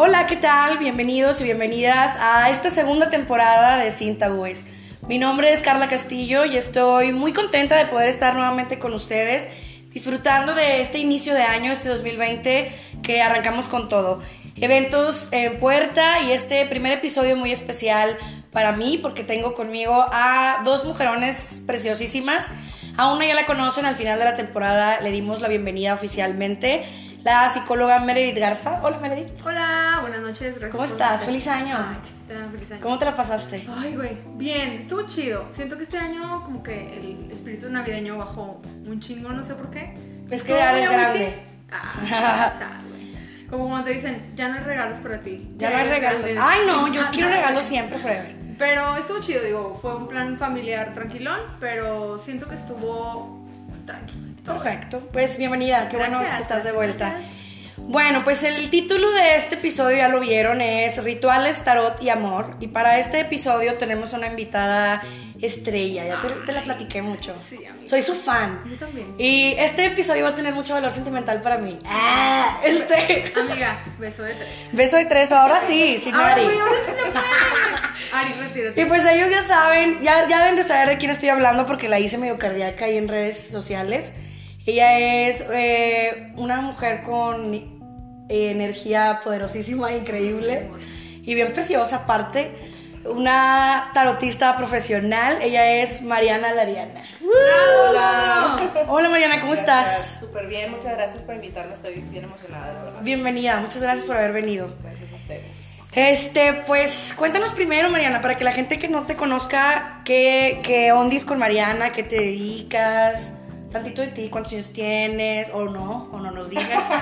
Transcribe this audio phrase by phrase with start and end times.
[0.00, 0.78] Hola, ¿qué tal?
[0.78, 4.64] Bienvenidos y bienvenidas a esta segunda temporada de Sin Tabúes.
[5.08, 9.48] Mi nombre es Carla Castillo y estoy muy contenta de poder estar nuevamente con ustedes,
[9.90, 12.70] disfrutando de este inicio de año, este 2020,
[13.02, 14.22] que arrancamos con todo.
[14.54, 18.16] Eventos en puerta y este primer episodio muy especial
[18.52, 22.46] para mí porque tengo conmigo a dos mujerones preciosísimas.
[22.96, 26.84] A una ya la conocen, al final de la temporada le dimos la bienvenida oficialmente
[27.22, 28.80] la psicóloga Meredith Garza.
[28.82, 29.28] Hola Meredith.
[29.44, 30.70] Hola, buenas noches, gracias.
[30.70, 31.24] ¿Cómo estás?
[31.24, 31.76] Feliz año.
[31.78, 32.80] Ay, chiquita, feliz año.
[32.82, 33.66] ¿Cómo te la pasaste?
[33.76, 35.46] Ay, güey, bien, estuvo chido.
[35.52, 39.70] Siento que este año como que el espíritu navideño bajó un chingo, no sé por
[39.70, 39.94] qué.
[40.30, 41.42] Es que ya eres grande.
[41.70, 42.52] Ah.
[43.50, 45.50] Como cuando te dicen, ya no hay regalos para ti.
[45.56, 46.20] Ya no hay regalos.
[46.20, 46.38] grande.
[46.38, 48.36] Ay, no, yo quiero regalos siempre, forever.
[48.58, 53.46] Pero estuvo chido, digo, fue un plan familiar tranquilón, pero siento que estuvo
[53.86, 54.27] tranquilo.
[54.48, 55.08] Perfecto.
[55.12, 57.10] Pues bienvenida, qué bueno que estás de vuelta.
[57.10, 57.38] gracias.
[57.80, 62.56] Bueno, pues el título de este episodio ya lo vieron, es Rituales, Tarot y Amor.
[62.60, 65.02] Y para este episodio tenemos una invitada
[65.40, 67.34] estrella, ya te, te la platiqué mucho.
[67.48, 67.86] Sí, amiga.
[67.86, 68.62] Soy su fan.
[68.68, 69.14] Yo también.
[69.16, 71.78] Y este episodio va a tener mucho valor sentimental para mí.
[71.86, 73.32] Ah, este.
[73.40, 74.48] Amiga, beso de tres.
[74.72, 76.42] Beso de tres, ahora sí, sin Ari.
[78.12, 78.80] Ari, retírate.
[78.82, 81.88] Y pues ellos ya saben, ya, ya deben de saber de quién estoy hablando porque
[81.88, 84.12] la hice medio cardíaca ahí en redes sociales.
[84.68, 87.70] Ella es eh, una mujer con eh,
[88.28, 90.68] energía poderosísima, increíble
[91.22, 92.52] y bien preciosa aparte.
[93.06, 97.00] Una tarotista profesional, ella es Mariana Lariana.
[97.18, 98.70] ¡Bravo!
[98.88, 100.18] Hola Mariana, ¿cómo estás?
[100.20, 103.00] Súper bien, muchas gracias por invitarme, estoy bien emocionada, la verdad.
[103.00, 104.70] Bienvenida, muchas gracias por haber venido.
[104.82, 105.54] Gracias a ustedes.
[105.94, 110.92] Este, pues cuéntanos primero, Mariana, para que la gente que no te conozca, ¿qué, qué
[110.92, 111.90] ondis con Mariana?
[111.90, 113.32] ¿Qué te dedicas?
[113.70, 115.50] Tantito de ti, ¿cuántos años tienes?
[115.50, 116.84] O no, o no nos digas.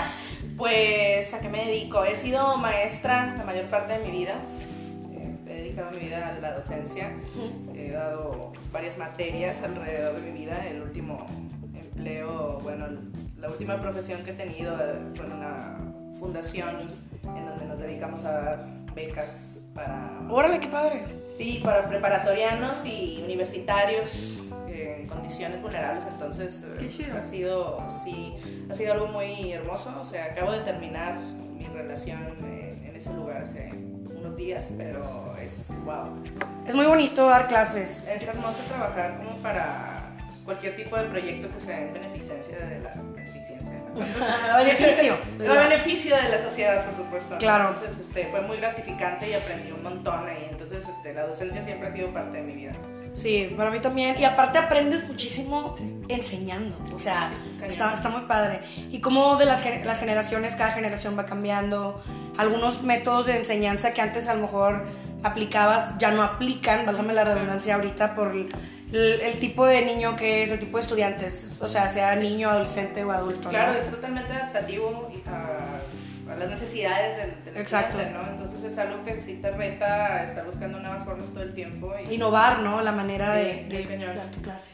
[0.57, 2.03] Pues, ¿a qué me dedico?
[2.05, 4.37] He sido maestra la mayor parte de mi vida.
[5.13, 7.13] Eh, He dedicado mi vida a la docencia.
[7.75, 10.67] He dado varias materias alrededor de mi vida.
[10.67, 11.27] El último
[11.75, 12.87] empleo, bueno,
[13.39, 15.79] la última profesión que he tenido eh, fue en una
[16.19, 16.91] fundación
[17.23, 21.05] en donde nos dedicamos a dar becas para Órale, qué padre.
[21.37, 24.39] Sí, para preparatorianos y universitarios
[24.77, 27.17] eh, en condiciones vulnerables, entonces eh, Qué chido.
[27.17, 28.37] ha sido, sí,
[28.71, 29.91] ha sido algo muy hermoso.
[30.01, 33.71] O sea, acabo de terminar mi relación eh, en ese lugar hace
[34.15, 36.23] unos días, pero es wow.
[36.67, 38.03] Es muy bonito dar clases.
[38.07, 40.13] Es hermoso trabajar como para
[40.45, 42.95] cualquier tipo de proyecto que sea en beneficencia de la.
[44.59, 45.17] Beneficio.
[45.41, 47.31] El beneficio de la sociedad, por supuesto.
[47.31, 47.39] ¿no?
[47.39, 47.69] Claro.
[47.71, 50.49] Entonces, este, fue muy gratificante y aprendí un montón ahí.
[50.51, 52.73] Entonces, este, la docencia siempre ha sido parte de mi vida.
[53.17, 54.15] Sí, para mí también.
[54.21, 55.75] Y aparte aprendes muchísimo
[56.09, 56.77] enseñando.
[56.95, 57.33] O sea,
[57.67, 58.61] está, está muy padre.
[58.91, 62.03] Y como de las, las generaciones, cada generación va cambiando.
[62.37, 64.85] Algunos métodos de enseñanza que antes a lo mejor
[65.23, 68.49] aplicabas ya no aplican, válgame la redundancia ahorita, por el,
[68.93, 71.57] el- tipo de niño que es, el tipo de estudiantes.
[71.63, 73.49] O sea, sea niño, adolescente o adulto.
[73.49, 73.79] Claro, ¿no?
[73.79, 75.81] es totalmente adaptativo y a,
[76.31, 77.99] a las necesidades del, del Exacto.
[78.01, 78.33] estudiante, ¿no?
[78.45, 81.93] Entonces es algo que sí te reta estar buscando nuevas formas todo el tiempo.
[82.09, 82.81] Y, innovar, ¿no?
[82.83, 84.15] La manera Sí, de, de cañón.
[84.17, 84.71] dar tu clase.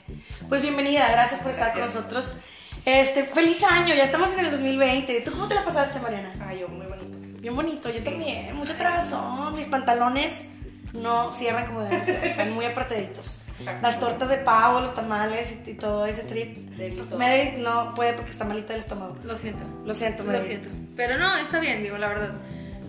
[0.49, 2.03] Pues bienvenida, gracias por estar con Gracias.
[2.03, 2.37] nosotros.
[2.85, 5.21] Este, feliz año, ya estamos en el 2020.
[5.21, 6.33] ¿Tú cómo te la pasaste, Mariana?
[6.45, 7.19] Ay, yo, muy bonito.
[7.41, 8.55] Bien bonito, yo también.
[8.57, 9.55] Mucha tragazón.
[9.55, 10.47] Mis pantalones
[10.93, 13.39] no cierran como deben ser, están muy apretaditos.
[13.63, 13.87] Exacto.
[13.87, 16.57] Las tortas de pavo, los tamales y, y todo ese trip.
[16.77, 17.17] Delito.
[17.17, 19.17] Meredith no puede porque está malita del estómago.
[19.25, 19.65] Lo siento.
[19.85, 20.49] Lo siento, Lo Meredith.
[20.49, 20.69] siento.
[20.97, 22.33] Pero no, está bien, digo, la verdad.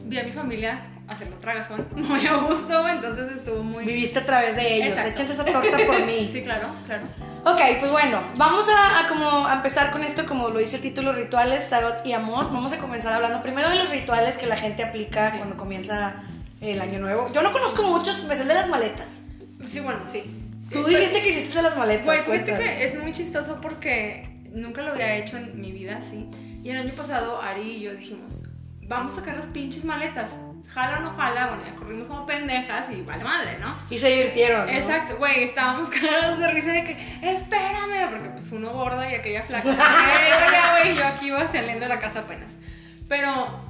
[0.05, 3.85] Vi a mi familia hacerlo tragazón muy a gusto, entonces estuvo muy...
[3.85, 4.87] Viviste a través de ellos.
[4.89, 5.09] Exacto.
[5.11, 6.29] Échense esa torta por mí.
[6.33, 7.03] Sí, claro, claro.
[7.45, 10.81] Ok, pues bueno, vamos a, a como a empezar con esto, como lo dice el
[10.81, 12.45] título, rituales, tarot y amor.
[12.45, 15.37] Vamos a comenzar hablando primero de los rituales que la gente aplica Sí.
[15.37, 16.15] cuando comienza
[16.61, 17.29] el año nuevo.
[17.33, 19.21] Yo no conozco muchos, me sé de las maletas.
[19.67, 20.23] Sí, bueno, sí.
[20.71, 22.05] Tú dijiste que hiciste las maletas.
[22.05, 22.77] Güey, fíjate cuéntame.
[22.77, 26.29] que es muy chistoso porque nunca lo había hecho en mi vida así.
[26.63, 28.43] Y el año pasado Ari y yo dijimos,
[28.87, 30.31] vamos a sacar las pinches maletas.
[30.69, 33.75] Jala o no jala, bueno, ya corrimos como pendejas y vale madre, ¿no?
[33.89, 34.65] Y se divirtieron.
[34.65, 34.71] ¿no?
[34.71, 39.43] Exacto, güey, estábamos cagados de risa de que, espérame, porque pues uno gorda y aquella
[39.43, 39.63] flaca.
[39.65, 42.51] Pero ya, güey, yo aquí iba saliendo de la casa apenas.
[43.07, 43.61] Pero,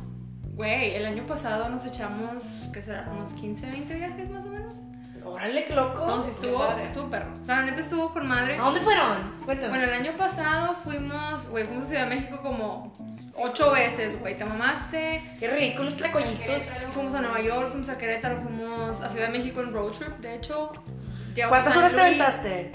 [0.53, 3.09] güey, el año pasado nos echamos, ¿qué será?
[3.11, 4.75] Unos 15, 20 viajes más o menos.
[5.25, 6.01] Órale, qué loco.
[6.01, 7.33] Entonces estuvo, estuvo perro.
[7.39, 8.57] O sea, la neta estuvo con madre.
[8.57, 9.39] ¿A dónde fueron?
[9.45, 9.69] Cuéntame.
[9.69, 12.93] Bueno, el año pasado fuimos, güey, fuimos a Ciudad de México como
[13.35, 14.37] ocho veces, güey.
[14.37, 15.37] Te mamaste.
[15.39, 16.71] qué rico, los tlacoyitos.
[16.91, 20.17] Fuimos a Nueva York, fuimos a Querétaro, fuimos a Ciudad de México en road trip,
[20.19, 20.71] de hecho.
[21.47, 22.71] ¿Cuántas horas te aventaste?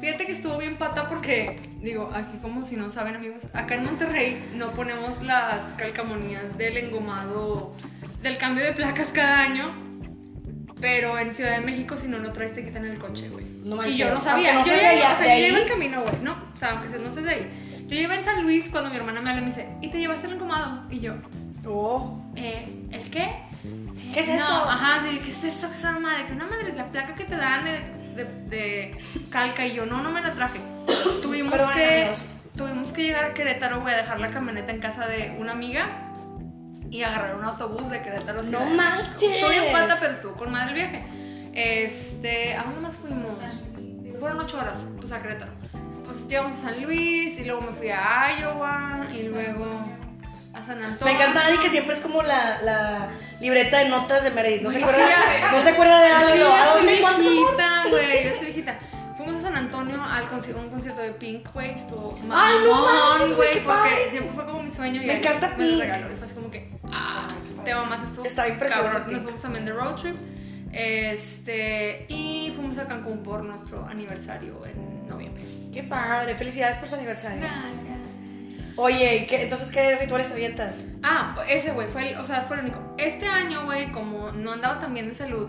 [0.00, 3.84] Fíjate que estuvo bien pata porque, digo, aquí como si no saben amigos, acá en
[3.84, 7.74] Monterrey no ponemos las calcamonías del engomado
[8.22, 9.87] del cambio de placas cada año.
[10.80, 13.44] Pero en Ciudad de México, si no lo traes, te quitan el coche, güey.
[13.64, 14.54] No y yo no sabía.
[14.54, 16.14] no yo ya o sea, yo iba en camino, güey.
[16.22, 17.84] No, o sea, aunque no seas de ahí.
[17.88, 19.98] Yo iba en San Luis cuando mi hermana me habla y me dice, ¿y te
[19.98, 20.82] llevaste el encomado?
[20.90, 21.14] Y yo,
[21.66, 22.22] Oh.
[22.36, 23.30] eh, ¿el qué?
[24.14, 24.44] ¿Qué es no, eso?
[24.68, 25.68] Ajá, sí, ¿qué es eso?
[25.68, 26.26] ¿Qué es esa madre?
[26.26, 27.80] Que una madre, la placa que te dan de,
[28.14, 28.98] de, de
[29.30, 30.60] calca y yo, no, no me la traje.
[31.22, 32.22] Tuvimos que, amigos.
[32.56, 36.07] tuvimos que llegar a Querétaro, güey, a dejar la camioneta en casa de una amiga
[36.90, 38.40] y agarrar un autobús de Querétaro.
[38.40, 39.22] a ¡No manches!
[39.34, 41.04] Estuvo bien pata, pero estuvo con madre el viaje.
[41.54, 43.36] Este, ¿a dónde más fuimos?
[44.18, 45.52] Fueron ocho horas, pues a Querétaro.
[46.04, 49.66] Pues llegamos a San Luis y luego me fui a Iowa y luego
[50.54, 51.04] a San Antonio.
[51.04, 53.08] Me encanta Ari que siempre es como la, la
[53.40, 54.62] libreta de notas de Meredith.
[54.62, 55.52] No se Sí, acuerda, ya.
[55.52, 56.34] no se acuerda de algo.
[56.36, 56.80] yo ¿A dónde?
[56.94, 58.78] estoy ¿Cuántos viejita, güey, yo estoy viejita.
[59.16, 63.52] Fuimos a San Antonio al conci- un concierto de Pink, güey, estuvo no mamón, güey,
[63.54, 65.72] qué porque siempre fue como mi sueño y Me encanta me Pink.
[65.72, 66.34] lo regaló y fue así
[66.92, 68.58] ah, te mamás estuvo Está bien.
[68.58, 68.70] Pink.
[68.70, 70.16] Nos fuimos también de road trip,
[70.72, 75.44] este, y fuimos a Cancún por nuestro aniversario en noviembre.
[75.72, 76.34] Qué padre.
[76.34, 77.40] Felicidades por su aniversario.
[77.40, 77.98] Gracias.
[78.80, 80.84] Oye, ¿y qué, entonces qué rituales te avientas?
[81.02, 82.94] Ah, ese güey, fue el, o sea, fue el único.
[82.96, 85.48] Este año, güey, como no andaba tan bien de salud,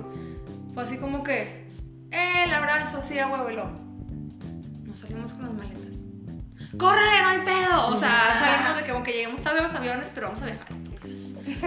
[0.74, 1.68] fue así como que,
[2.10, 3.70] eh, el abrazo, sí, a huevo, y lo.
[4.84, 5.96] Nos salimos con las maletas.
[6.80, 7.88] ¡Córrele, no hay pedo!
[7.90, 10.68] O sea, salimos de que aunque lleguemos tarde a los aviones, pero vamos a viajar.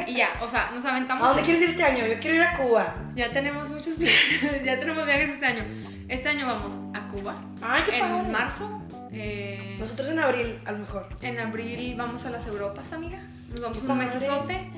[0.06, 1.25] Y ya, o sea, nos aventamos.
[1.25, 2.06] ¿A dónde quieres ir este año?
[2.06, 2.94] Yo quiero ir a Cuba.
[3.14, 5.64] Ya tenemos muchos viajes, ya tenemos viajes este año.
[6.08, 7.37] Este año vamos a Cuba.
[7.62, 8.29] Ay, qué en padre.
[8.32, 8.82] marzo.
[9.12, 11.08] eh, Nosotros en abril, a lo mejor.
[11.23, 13.19] en abril vamos a las Europas, amiga.
[13.50, 14.70] Nos vamos Qué un mesesote.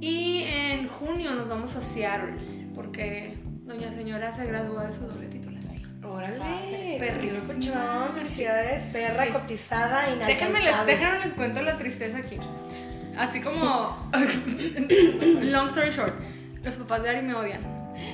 [0.00, 2.34] Y en junio nos vamos a Seattle.
[2.74, 6.04] Porque doña señora se gradúa de su doble titulación.
[6.04, 6.96] Órale.
[7.00, 7.40] Perrísimo.
[7.48, 8.14] Qué locochón.
[8.14, 9.30] Felicidades, perra Sí.
[9.32, 10.92] cotizada, Déjenme les, inalcanzable.
[10.92, 12.36] déjenme les cuento la tristeza aquí.
[13.18, 14.10] Así como.
[15.42, 16.14] long story short.
[16.62, 17.60] Los papás de Ari me odian.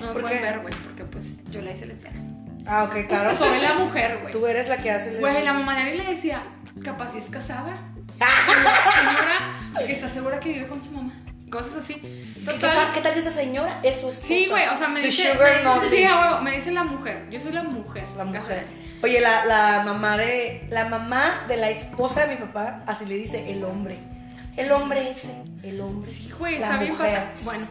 [0.00, 0.44] No me ¿Por pueden qué?
[0.44, 0.74] ver, güey.
[0.84, 2.18] Porque pues yo la hice lesbiana.
[2.66, 3.36] Ah, ok, claro.
[3.36, 4.32] Soy la mujer, güey.
[4.32, 5.18] Tú eres la que hace el...
[5.18, 6.42] Güey, la mamá de Ari le decía,
[6.82, 7.76] capaz si es casada.
[8.18, 11.12] Señora, ¿está segura que vive con su mamá?
[11.50, 11.94] Cosas así.
[11.94, 12.76] ¿Qué, Total.
[12.76, 14.26] pa- qué tal si esa señora es su esposa?
[14.28, 15.32] Sí, güey, o sea, me Su dice.
[15.32, 17.26] sugar me dice- sí, me dice la mujer.
[17.30, 18.04] Yo soy la mujer.
[18.16, 18.40] La mujer.
[18.42, 18.62] casada.
[19.02, 23.16] Oye, la, la mamá de la mamá de la esposa de mi papá, así le
[23.16, 23.98] dice el hombre.
[24.56, 26.12] El hombre ese, el hombre.
[26.12, 27.32] Sí, güey, la está bien.
[27.44, 27.66] Bueno,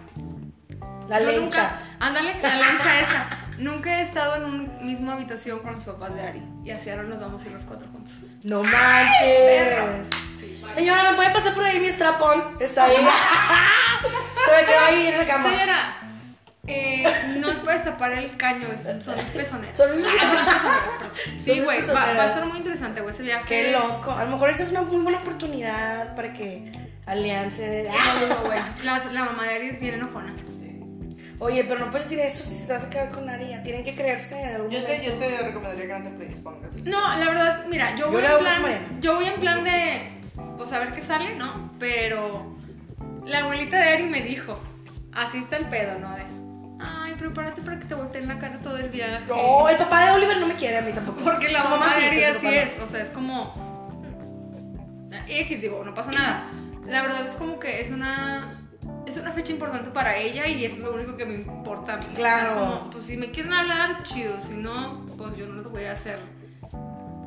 [1.07, 1.79] La yo lencha.
[1.99, 3.27] Ándale, la lencha esa.
[3.57, 6.43] Nunca he estado en una misma habitación con los papás de Ari.
[6.65, 8.13] Y así ahora nos vamos a ir los cuatro juntos.
[8.43, 10.07] No manches.
[10.71, 12.57] Señora, ¿me puede pasar por ahí mi strapón?
[12.59, 12.95] Está ahí.
[14.45, 15.49] Se me quedó ahí en la cama.
[15.49, 15.95] Señora,
[16.67, 17.03] eh,
[17.39, 18.67] no puedes tapar el caño,
[19.01, 19.75] son los pezoneros.
[19.75, 21.11] Son los Ah.
[21.27, 23.45] Son Sí, güey, va, va a estar muy interesante, güey, ese viaje.
[23.47, 24.11] Qué loco.
[24.11, 26.71] A lo mejor esa es una muy buena oportunidad para que
[27.05, 27.63] Alianza.
[27.63, 28.59] No, no, güey.
[28.83, 30.33] La, la mamá de Ari es bien enojona.
[31.39, 33.61] Oye, pero no puedes decir eso si se te vas a quedar con Aria.
[33.63, 35.11] Tienen que creerse en algún Yo te, momento.
[35.11, 36.75] yo te recomendaría que no te predispongas.
[36.75, 39.01] No, la verdad, mira, yo Yo voy en plan.
[39.01, 40.09] Yo voy en plan de.
[40.57, 41.71] Pues a ver qué sale, ¿no?
[41.79, 42.55] Pero.
[43.25, 44.57] La abuelita de Ari me dijo.
[45.11, 46.15] Así está el pedo, ¿no?
[46.15, 46.23] De.
[47.23, 49.23] Prepárate para que te volteen la cara todo el viaje.
[49.29, 51.21] No, el papá de Oliver no me quiere a mí tampoco.
[51.23, 52.49] Porque la Su mamá de sí, así no.
[52.49, 52.79] es.
[52.79, 53.53] O sea, es como.
[55.27, 56.45] X, digo, no pasa nada.
[56.85, 58.59] La verdad es como que es una.
[59.07, 62.05] Es una fecha importante para ella y es lo único que me importa a mí.
[62.15, 62.47] Claro.
[62.47, 64.33] Es como, pues si me quieren hablar, chido.
[64.47, 66.19] Si no, pues yo no les voy a hacer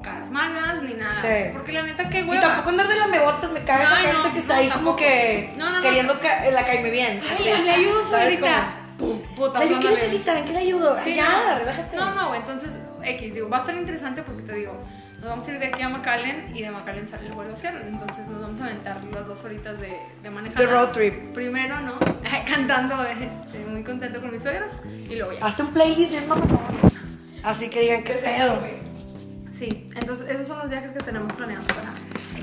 [0.03, 1.15] caras malas ni nada.
[1.15, 1.51] Sí.
[1.55, 2.41] Porque la neta, qué Y hueva.
[2.43, 4.97] tampoco andar de lamebotas, me caga esa gente no, que está no, ahí como tampoco.
[4.99, 5.81] que No, no, no.
[5.83, 7.21] queriendo ca- la caime bien.
[7.29, 8.73] Ay, le ayudo, ¿Sabes suegrita.
[8.77, 8.86] cómo?
[8.99, 10.45] Pum, puta, ¿Qué necesitan?
[10.45, 10.97] ¿Qué le ayudo?
[11.05, 11.59] Sí, ya, no.
[11.59, 11.97] relájate.
[11.97, 12.71] No, no, entonces,
[13.03, 14.73] X, digo, va a estar interesante porque te digo,
[15.21, 17.57] nos vamos a ir de aquí a McAllen y de McAllen sale el vuelo a
[17.57, 17.89] Seattle.
[17.89, 20.57] Entonces nos vamos a aventar las dos horitas de, de manejar.
[20.57, 21.33] The road trip.
[21.35, 21.99] Primero, ¿no?
[22.47, 25.45] Cantando, este, muy contento con mis suegros y luego ya.
[25.45, 26.25] Hazte un playlist bien.
[27.43, 28.61] Así que digan, qué pedo.
[29.59, 31.91] Sí, entonces esos son los viajes que tenemos planeados para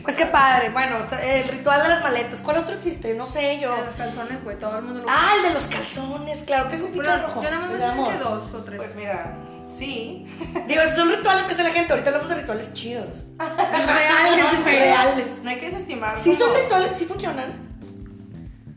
[0.03, 0.69] Pues qué padre.
[0.69, 2.41] Bueno, el ritual de las maletas.
[2.41, 3.13] ¿Cuál otro existe?
[3.13, 3.75] No sé yo.
[3.75, 6.41] de los calzones, güey, todo el mundo lo Ah, el de los calzones.
[6.41, 7.41] Claro, ¿qué significa Pero rojo?
[7.43, 8.13] yo nada El más de sé amor.
[8.13, 8.77] que dos o tres.
[8.77, 9.33] Pues mira,
[9.77, 10.27] sí.
[10.67, 11.93] Digo, esos son rituales que hace la gente.
[11.93, 13.23] Ahorita hablamos de rituales chidos.
[13.39, 14.63] reales.
[14.65, 15.27] Reales.
[15.41, 16.17] No hay que desestimar.
[16.17, 17.53] Sí son rituales, sí funcionan.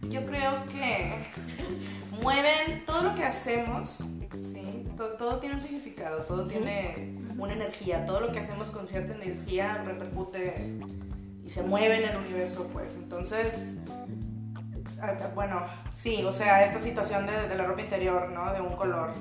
[0.09, 1.13] Yo creo que
[2.23, 3.89] mueven todo lo que hacemos,
[4.53, 4.85] ¿sí?
[4.97, 9.15] Todo, todo tiene un significado, todo tiene una energía, todo lo que hacemos con cierta
[9.15, 10.79] energía repercute
[11.47, 12.95] y se mueve en el universo, pues.
[12.97, 13.77] Entonces,
[15.35, 15.63] bueno,
[15.95, 18.53] sí, o sea, esta situación de, de la ropa interior, ¿no?
[18.53, 19.13] De un color.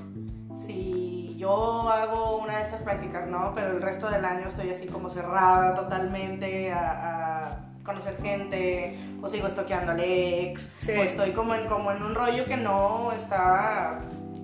[0.66, 3.54] Si yo hago una de estas prácticas, ¿no?
[3.54, 9.28] Pero el resto del año estoy así como cerrada totalmente a, a conocer gente, o
[9.28, 10.92] sigo estoqueando al ex, Sí.
[10.98, 14.00] o estoy como en, como en un rollo que no está...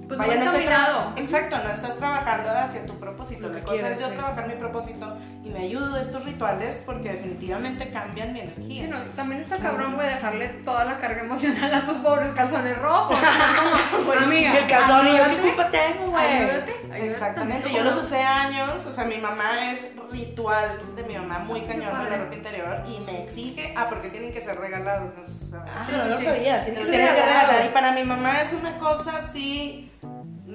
[0.08, 3.48] Pues vaya, no tra- Exacto, no estás trabajando hacia tu propósito.
[3.48, 4.18] Lo que La cosa quieres, es yo sí.
[4.18, 8.84] trabajar mi propósito y me ayudo de estos rituales porque definitivamente cambian mi energía.
[8.84, 12.78] Sí, no, también está cabrón, güey, dejarle toda la carga emocional a tus pobres calzones
[12.78, 13.18] rojos.
[13.92, 16.26] Como, amiga, el calzón y yo, ¿qué ayúdate, culpa tengo, güey?
[16.26, 17.12] Ayúdate, ayúdate.
[17.12, 21.62] Exactamente, yo los usé años, o sea, mi mamá es ritual de mi mamá muy
[21.62, 22.10] cañón de padre.
[22.12, 25.12] la ropa interior y me exige, ah, porque tienen que ser regalados,
[25.52, 25.58] no.
[25.66, 26.26] Ah, Sí, no, no sí.
[26.26, 26.64] sabía.
[26.64, 27.74] Tiene que ser tienen regalar y regalados.
[27.74, 29.92] para mi mamá es una cosa así,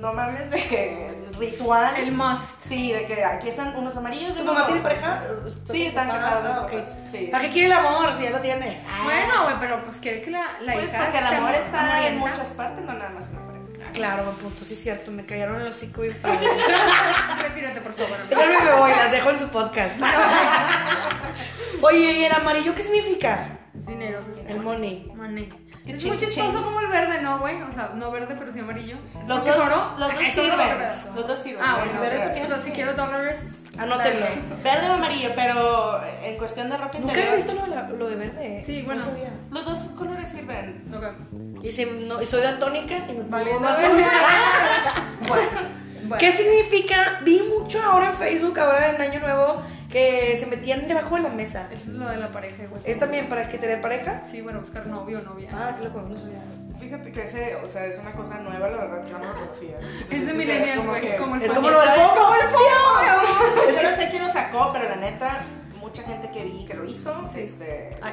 [0.00, 1.96] no mames, de ritual.
[1.96, 2.60] El must.
[2.68, 5.22] Sí, de que aquí están unos amarillos ¿Tu mamá tiene pareja?
[5.70, 7.28] Sí, están casados ah, sí.
[7.30, 8.80] ¿Para qué quiere el amor si ya lo tiene?
[9.04, 12.18] Bueno, güey, pero pues quiere que la, la Pues hija porque el amor está en
[12.18, 13.92] muchas partes, no nada más en la pareja.
[13.92, 16.48] Claro, buen punto, sí es cierto, me callaron el hocico y padre.
[17.40, 18.18] Retírate, por favor.
[18.28, 20.00] Déjame me voy, las dejo en su podcast.
[21.82, 23.58] Oye, ¿y el amarillo qué significa?
[23.74, 25.12] Es dinero, se El money.
[25.14, 25.65] Money.
[25.86, 27.62] Es muy chistoso como el verde, ¿no, güey?
[27.62, 28.96] O sea, no verde, pero sí amarillo.
[29.26, 29.90] Los ¿Porque dos, oro?
[29.98, 30.78] los dos sirven,
[31.14, 31.62] los dos sirven.
[31.64, 31.78] Ah, ¿no?
[31.86, 33.52] bueno, O sea, o sea, si quiero dólares.
[33.78, 34.20] Anótenlo.
[34.20, 34.42] dale.
[34.64, 38.08] Verde o amarillo, pero en cuestión de ropa Nunca he visto lo, de la- lo
[38.08, 38.62] de verde.
[38.64, 39.02] Sí, bueno.
[39.50, 40.84] Los dos colores sirven.
[40.96, 41.62] Ok.
[41.62, 44.02] Y, si no, y soy daltónica y me pongo uno azul.
[45.28, 46.18] bueno.
[46.18, 47.20] ¿Qué significa?
[47.24, 49.62] Vi mucho ahora en Facebook, ahora en Año Nuevo,
[49.96, 51.68] que se metían debajo de la mesa.
[51.72, 52.82] Es lo de la pareja, güey.
[52.84, 54.22] ¿Es también para que tener pareja?
[54.30, 55.48] Sí, bueno, buscar novio o novia.
[55.52, 56.42] Ah, qué loco, no sabía.
[56.78, 59.78] Fíjate que ese, o sea, es una cosa nueva, la verdad, yo no lo conocía.
[60.10, 61.16] Es de millennials, como güey.
[61.16, 61.62] Como el Es fuego.
[61.62, 62.14] como lo del FOMO.
[62.20, 63.74] como el.
[63.74, 65.38] Yo no sé quién lo sacó, pero la neta,
[65.80, 67.40] mucha gente que vi que lo hizo, Sí.
[67.40, 68.12] este, Ay,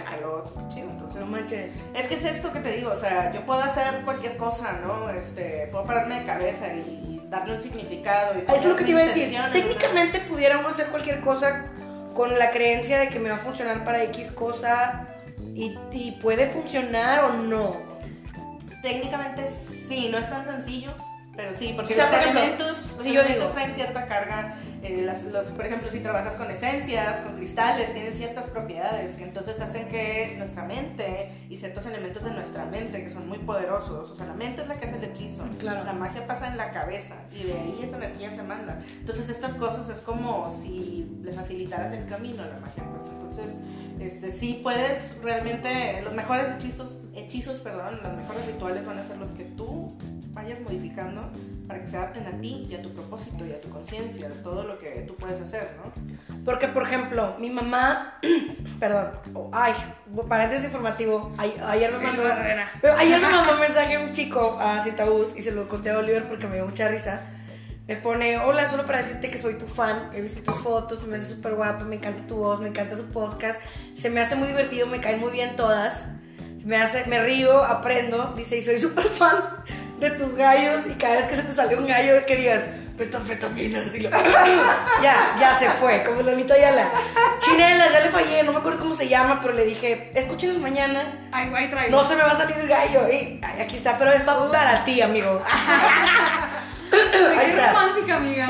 [0.70, 0.90] chido.
[0.90, 1.74] Entonces, No manches.
[1.94, 5.10] es que es esto que te digo, o sea, yo puedo hacer cualquier cosa, ¿no?
[5.10, 8.36] Este, puedo pararme de cabeza y darle un significado.
[8.38, 9.30] Y Eso es lo que te iba a decir.
[9.30, 11.66] una- Técnicamente pudiera uno hacer cualquier cosa
[12.14, 15.08] con la creencia de que me va a funcionar para X cosa
[15.56, 17.76] y, y puede funcionar o no.
[18.84, 19.46] Técnicamente
[19.88, 20.94] sí, no es tan sencillo,
[21.36, 24.06] pero sí, porque O sea, los por ejemplo, elementos, los si yo digo- traen cierta
[24.06, 24.56] carga.
[24.84, 29.24] Eh, las- los, por ejemplo, si trabajas con esencias, con cristales, tienen ciertas propiedades que
[29.24, 34.12] entonces hacen que nuestra mente y ciertos elementos de nuestra mente que son muy poderosos,
[34.12, 35.84] o sea, la mente es la que hace el hechizo, Claro.
[35.86, 38.80] la magia pasa en la cabeza y de ahí esa energía se manda.
[39.00, 43.60] Entonces estas cosas es como si le facilitaras el camino a la magia, pues entonces
[44.00, 49.18] este, sí puedes realmente, los mejores hechizos, hechizos, perdón, los mejores rituales van a ser
[49.18, 49.96] los que tú
[50.34, 51.30] vayas modificando
[51.68, 54.44] para que se adapten a ti y a tu propósito y a tu conciencia, a
[54.44, 55.92] todo lo que tú puedes hacer, ¿no?
[56.44, 58.20] Porque, por ejemplo, mi mamá,
[58.80, 59.74] perdón, oh, ay,
[60.28, 62.24] paréntesis informativo, ay- ayer me mandó,
[62.98, 66.28] ayer me mandó un mensaje un chico a Citabús y se lo conté a Oliver
[66.28, 67.22] porque me dio mucha risa.
[67.88, 71.08] Me pone, hola, solo para decirte que soy tu fan, he visto tus fotos, te
[71.08, 73.62] me hace súper guapa, me encanta tu voz, me encanta su podcast,
[73.94, 76.08] se me hace muy divertido, me caen muy bien todas,
[76.64, 79.36] me, hace, me río, aprendo, dice, y soy súper fan
[80.04, 82.66] de tus gallos y cada vez que se te sale un gallo que digas,
[82.98, 84.10] metanfetaminas, y lo-
[85.02, 86.90] ya, ya se fue, como Lolita Ayala.
[87.40, 91.28] Chinelas, ya le fallé, no me acuerdo cómo se llama, pero le dije, escúchenos mañana,
[91.32, 91.92] Ay, ahí traigo.
[91.96, 94.52] no se me va a salir el gallo, y ay, aquí está, pero es pa-
[94.52, 95.42] para ti, amigo.
[96.92, 97.00] Ay,
[97.40, 97.74] Ahí qué está.
[97.74, 98.46] romántica, amiga.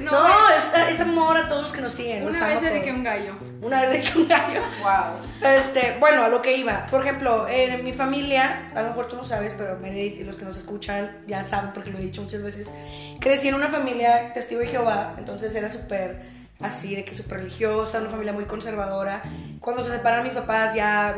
[0.00, 0.88] No, No, güey.
[0.88, 2.26] es, es amor a todos los que nos siguen.
[2.26, 3.34] Una amo vez dediqué un gallo.
[3.62, 4.62] Una vez dediqué un gallo.
[4.82, 5.50] Wow.
[5.50, 6.86] Este, bueno, a lo que iba.
[6.88, 10.36] Por ejemplo, en mi familia, a lo mejor tú no sabes, pero Meredith y los
[10.36, 12.72] que nos escuchan ya saben porque lo he dicho muchas veces.
[13.20, 18.00] Crecí en una familia testigo de Jehová, entonces era súper así, de que súper religiosa,
[18.00, 19.22] una familia muy conservadora.
[19.60, 21.16] Cuando se separan mis papás, ya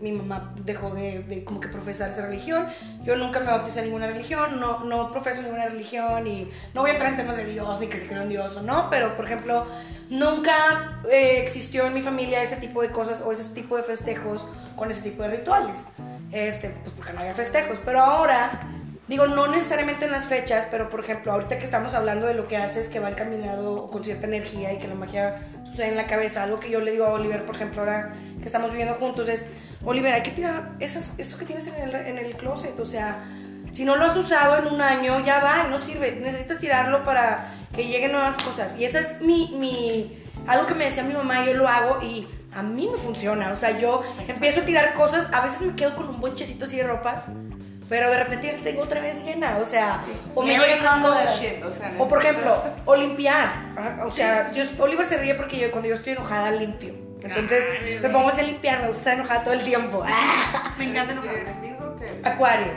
[0.00, 2.66] mi mamá dejó de, de como que profesar esa religión.
[3.02, 6.90] Yo nunca me bauticé en ninguna religión, no, no profeso ninguna religión y no voy
[6.90, 9.14] a entrar en temas de Dios ni que se creo en Dios o no, pero
[9.16, 9.66] por ejemplo,
[10.10, 14.46] nunca eh, existió en mi familia ese tipo de cosas o ese tipo de festejos
[14.76, 15.80] con ese tipo de rituales.
[16.30, 18.60] Este, pues porque no había festejos, pero ahora
[19.06, 22.48] Digo, no necesariamente en las fechas, pero por ejemplo, ahorita que estamos hablando de lo
[22.48, 26.06] que haces, que va encaminado con cierta energía y que la magia sucede en la
[26.06, 29.28] cabeza, algo que yo le digo a Oliver, por ejemplo, ahora que estamos viviendo juntos,
[29.28, 29.44] es,
[29.84, 33.22] Oliver, hay que tirar esas, eso que tienes en el, en el closet, o sea,
[33.70, 37.52] si no lo has usado en un año, ya va no sirve, necesitas tirarlo para
[37.74, 38.76] que lleguen nuevas cosas.
[38.76, 42.26] Y esa es mi, mi, algo que me decía mi mamá, yo lo hago y
[42.54, 45.94] a mí me funciona, o sea, yo empiezo a tirar cosas, a veces me quedo
[45.96, 47.24] con un bonchecito así de ropa.
[47.88, 50.00] Pero de repente ya tengo otra vez llena, o sea,
[50.34, 51.40] o me Every llegan más cosas.
[51.40, 53.52] shit, o sea, O por necesitas- ejemplo, o limpiar.
[53.76, 56.94] ajá, O sea, yo- Oliver se ríe porque yo cuando yo estoy enojada limpio.
[57.22, 60.02] Entonces Ay, me pongo a limpiar, me gusta estar enojada todo el tiempo.
[60.06, 60.74] ¡Ah!
[60.78, 61.40] Me encanta ¿Qué enojarme.
[61.40, 62.06] eres Virgo o qué?
[62.28, 62.72] Acuario.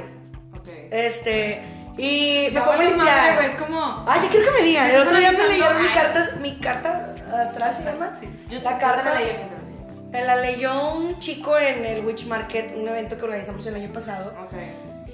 [0.57, 0.67] Ok.
[0.91, 1.61] Este,
[1.97, 3.35] y me Ya pongo a madre, limpiar.
[3.35, 4.05] güey, Es como.
[4.07, 4.85] Ay, ya quiero que me digan.
[4.89, 8.17] El Me otro día me leyeron mi carta, mi carta astral se llama.
[8.21, 8.29] Sí.
[8.49, 9.03] Yo La carta.
[9.03, 9.33] la leí, yo
[10.11, 10.35] te la.
[10.35, 14.33] Me leyó un chico en el Witch Market, un evento que organizamos el año pasado.
[14.45, 14.53] Ok.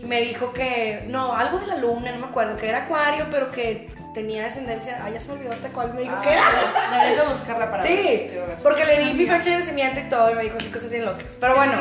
[0.04, 3.28] Y me dijo que, no, algo de la luna, no me acuerdo, que era acuario,
[3.32, 5.02] pero que tenía descendencia.
[5.04, 6.44] Ah, ya se me olvidó hasta cuál me dijo que era.
[6.46, 8.58] Ah, Deberías de buscarla para Sí, ver.
[8.62, 11.06] porque le di mi fecha de nacimiento y todo y me dijo así cosas bien
[11.06, 11.36] locas.
[11.40, 11.74] Pero bueno,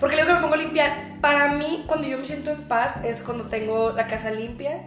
[0.00, 0.96] porque le digo que me pongo a limpiar.
[1.20, 4.80] Para mí, cuando yo me siento en paz, es cuando tengo la casa limpia.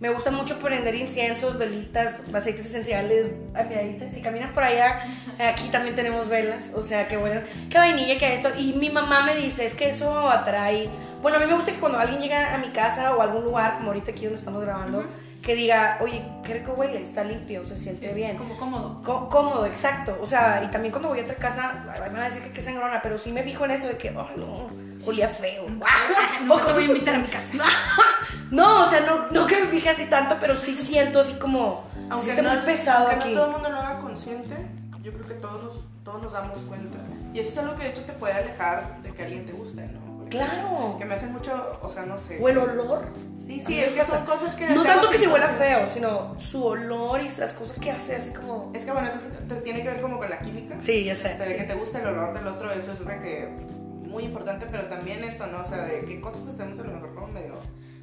[0.00, 3.30] Me gusta mucho prender inciensos, velitas, aceites esenciales,
[3.68, 4.12] miraditas.
[4.12, 5.02] Si caminan por allá,
[5.40, 6.72] aquí también tenemos velas.
[6.76, 8.50] O sea, que bueno, que vainilla, que esto.
[8.56, 10.88] Y mi mamá me dice, es que eso atrae.
[11.20, 13.44] Bueno, a mí me gusta que cuando alguien llega a mi casa o a algún
[13.44, 15.04] lugar, como ahorita aquí donde estamos grabando,
[15.42, 18.36] que diga, oye, qué rico huele, está limpio, se siente bien.
[18.36, 19.02] Como cómodo.
[19.02, 20.16] Có- cómodo, exacto.
[20.22, 22.60] O sea, y también cuando voy a otra casa, me van a decir que qué
[22.62, 24.68] sangrona, pero sí me fijo en eso de que, ay, no,
[25.08, 25.66] olía feo.
[26.44, 27.46] No O te voy a invitar a mi casa.
[28.50, 31.84] No, o sea, no, no que me fije así tanto, pero sí siento así como,
[32.08, 33.34] Aunque siente no, muy pesado aunque aquí.
[33.34, 34.56] no todo el mundo lo haga consciente,
[35.02, 36.96] yo creo que todos nos, todos nos damos cuenta.
[37.34, 39.82] Y eso es algo que de hecho te puede alejar de que alguien te guste,
[39.88, 40.24] ¿no?
[40.30, 40.96] Claro.
[40.98, 42.38] Que me hace mucho, o sea, no sé.
[42.40, 43.06] O el olor.
[43.38, 44.68] Sí, sí, es que son cosas que...
[44.70, 48.30] No tanto que si huela feo, sino su olor y las cosas que hace, así
[48.30, 48.70] como...
[48.74, 50.76] Es que bueno, eso te, te tiene que ver como con la química.
[50.80, 51.32] Sí, ya sé.
[51.32, 53.48] Este, de que te gusta el olor del otro, eso es de que
[54.18, 55.60] muy importante, pero también esto, ¿no?
[55.60, 57.54] O sea, de qué cosas hacemos a lo mejor como medio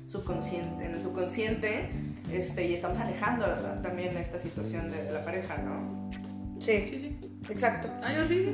[0.08, 1.90] subconsciente, en el subconsciente,
[2.32, 3.82] este, y estamos alejando ¿verdad?
[3.82, 6.10] también esta situación de, de la pareja, ¿no?
[6.58, 7.30] Sí, Sí, sí.
[7.52, 7.90] exacto.
[8.02, 8.54] Ah, yo sí.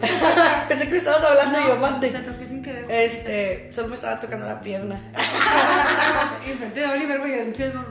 [0.68, 2.10] Pensé que estabas hablando y yo Te mande.
[2.10, 2.86] toqué sin querer.
[2.90, 5.00] Este, solo me estaba tocando la pierna.
[6.48, 7.86] Enfrente de Oliver, güey, no.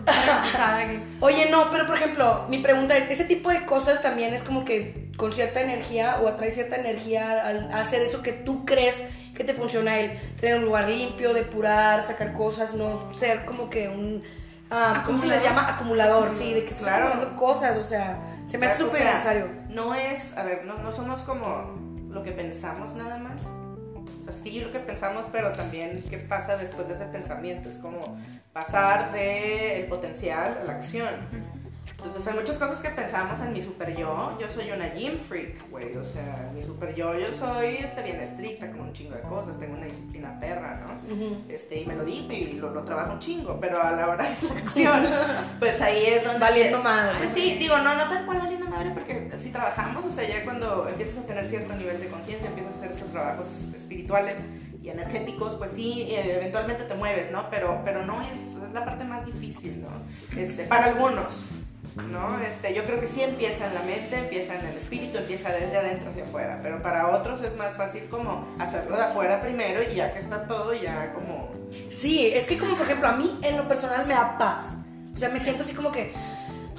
[1.20, 4.64] Oye, no, pero por ejemplo, mi pregunta es, ¿ese tipo de cosas también es como
[4.64, 9.02] que con cierta energía o atrae cierta energía al hacer eso que tú crees
[9.34, 10.18] que te funciona él?
[10.40, 14.22] Tener un lugar limpio, depurar, sacar cosas, no ser como que un...
[14.70, 15.68] ah, ¿Cómo se les llama?
[15.68, 17.08] Acumulador, sí, de que estás Claro.
[17.08, 19.46] acumulando cosas, o sea, se me hace súper sea, necesario.
[19.68, 21.76] No es, a ver, no, no somos como
[22.08, 23.42] lo que pensamos nada más.
[23.42, 27.68] O sea, sí lo que pensamos, pero también qué pasa después de ese pensamiento.
[27.68, 28.00] Es como
[28.54, 31.10] pasar del potencial a la acción.
[32.02, 34.36] Entonces hay muchas cosas que pensamos en mi super yo.
[34.40, 35.94] Yo soy una gym freak, güey.
[35.96, 39.58] O sea, mi super yo, yo soy este, bien estricta con un chingo de cosas.
[39.58, 41.14] Tengo una disciplina perra, ¿no?
[41.14, 41.42] Ujú.
[41.50, 44.24] Este, y me lo di y lo, lo trabajo un chingo, pero a la hora
[44.24, 45.06] de la acción,
[45.58, 46.40] pues ahí es donde...
[46.40, 47.18] Valiendo madre.
[47.18, 50.42] Pues sí, digo, no, no tal cual valiendo madre, porque si trabajamos, o sea, ya
[50.42, 54.46] cuando empiezas a tener cierto nivel de conciencia, empiezas a hacer estos trabajos espirituales
[54.82, 57.50] y energéticos, pues sí, eh, eventualmente te mueves, ¿no?
[57.50, 60.40] Pero, pero no es, es la parte más difícil, ¿no?
[60.40, 61.34] Este, para algunos,
[62.02, 62.40] ¿no?
[62.40, 65.76] Este, yo creo que sí empieza en la mente, empieza en el espíritu, empieza desde
[65.76, 69.94] adentro hacia afuera, pero para otros es más fácil como hacerlo de afuera primero y
[69.94, 71.50] ya que está todo, ya como...
[71.88, 74.76] Sí, es que como por ejemplo a mí en lo personal me da paz.
[75.14, 76.12] O sea, me siento así como que,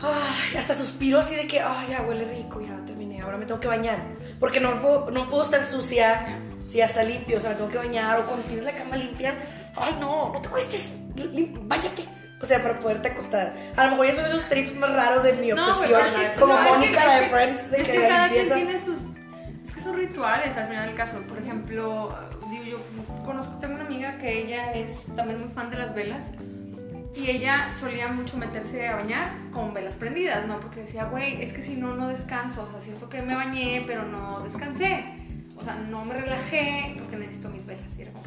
[0.02, 3.60] ay, hasta suspiro así de que, ay, ya huele rico, ya terminé, ahora me tengo
[3.60, 4.00] que bañar.
[4.40, 7.70] Porque no puedo, no puedo estar sucia si ya está limpio, o sea, me tengo
[7.70, 9.38] que bañar o cuando tienes la cama limpia,
[9.76, 12.21] ay, no, no te cuestes, báñate.
[12.42, 13.54] O sea, para poderte acostar.
[13.76, 16.02] A lo mejor ya son esos trips más raros de mi obsesión.
[16.12, 18.56] pero es que- como no, Mónica, la de Friends, de es que, que cada limpieza.
[18.56, 18.96] quien tiene sus.
[19.66, 21.22] Es que son rituales al final del caso.
[21.28, 22.18] Por ejemplo,
[22.50, 26.32] digo, yo conozco, tengo una amiga que ella es también muy fan de las velas.
[27.14, 30.60] Y ella solía mucho meterse a bañar con velas prendidas, ¿no?
[30.62, 32.64] Porque decía, güey, es que si no, no descanso.
[32.64, 35.04] O sea, siento que me bañé, pero no descansé.
[35.58, 37.84] O sea, no me relajé porque necesito mis velas.
[37.98, 38.24] Y era como,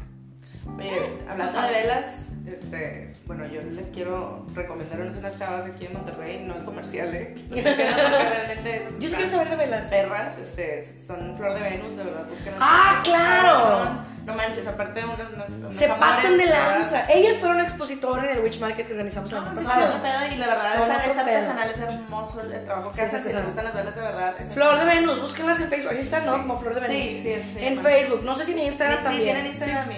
[0.78, 2.26] Oye, hablando de velas,
[2.74, 6.62] este, bueno, yo les quiero recomendar unas, unas chavas de aquí en Monterrey, no es
[6.62, 7.34] comercial, ¿eh?
[7.50, 9.86] Haciendo porque realmente esas Yo sí quiero saber de velas.
[9.88, 13.84] Perras, este, son Flor de Venus, de verdad, busquen ¡Ah, claro!
[13.84, 16.78] son- no manches, aparte unas, unas, unos Se amores, pasan de ¿verdad?
[16.78, 17.04] lanza.
[17.12, 19.86] Ellas fueron expositoras en el Witch Market que organizamos el año No, pasado.
[19.86, 22.96] otro pedo, y la verdad Son es, es artesanal, es hermoso el, el trabajo que
[22.96, 24.34] Sí, es hacen, si les gustan las velas de verdad.
[24.40, 24.84] es Flor de.
[24.86, 25.90] Venus, búsquenlas en Facebook.
[25.92, 26.36] Ahí están, ¿no?
[26.36, 26.40] Sí.
[26.40, 26.96] Como Flor de Venus.
[26.96, 27.78] Sí, sí, se En.
[27.82, 28.22] Facebook.
[28.24, 29.24] No sé si en Instagram Sí, también.
[29.24, 29.90] tienen Instagram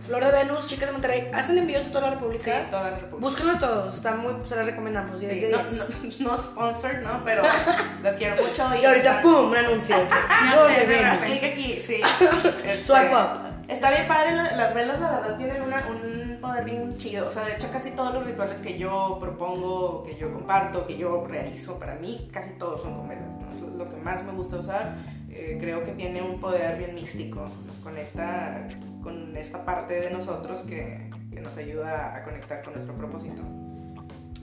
[0.00, 0.04] y.
[0.06, 1.30] Flor de Venus, chicas de Monterrey.
[1.34, 2.44] Hacen envíos a toda la República.
[2.44, 3.16] Sí, toda la República.
[3.20, 3.94] Búsquenlos todos.
[3.94, 5.20] Están muy, se las recomendamos.
[5.20, 6.20] 10 Sí, de no, 10.
[6.20, 7.22] no, no sponsor, ¿no?
[7.24, 7.42] Pero
[8.02, 8.62] las quiero mucho.
[8.80, 9.50] Y ahorita, están- ¡pum!
[9.50, 9.96] Un anuncio.
[9.96, 11.18] Flor de Venus.
[11.18, 12.00] Clic aquí, sí.
[12.64, 13.40] Este, Swipe up.
[13.68, 17.28] Está bien padre, la- las velas la verdad tienen una- un poder bien chido.
[17.28, 20.96] O sea, de hecho casi todos los rituales que yo propongo, que yo comparto, que
[20.96, 23.36] yo realizo, para mí casi todos son con velas.
[23.38, 23.76] ¿no?
[23.76, 24.94] Lo que más me gusta usar,
[25.30, 27.42] eh, creo que tiene un poder bien místico.
[27.66, 28.66] Nos conecta
[29.02, 33.42] con esta parte de nosotros que, que nos ayuda a conectar con nuestro propósito.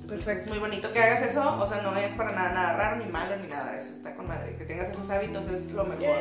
[0.07, 0.45] Entonces, Perfecto.
[0.45, 3.11] Es muy bonito que hagas eso, o sea, no es para nada, nada raro ni
[3.11, 4.55] malo ni nada, es, está con madre.
[4.55, 6.17] Que tengas esos hábitos es lo mejor.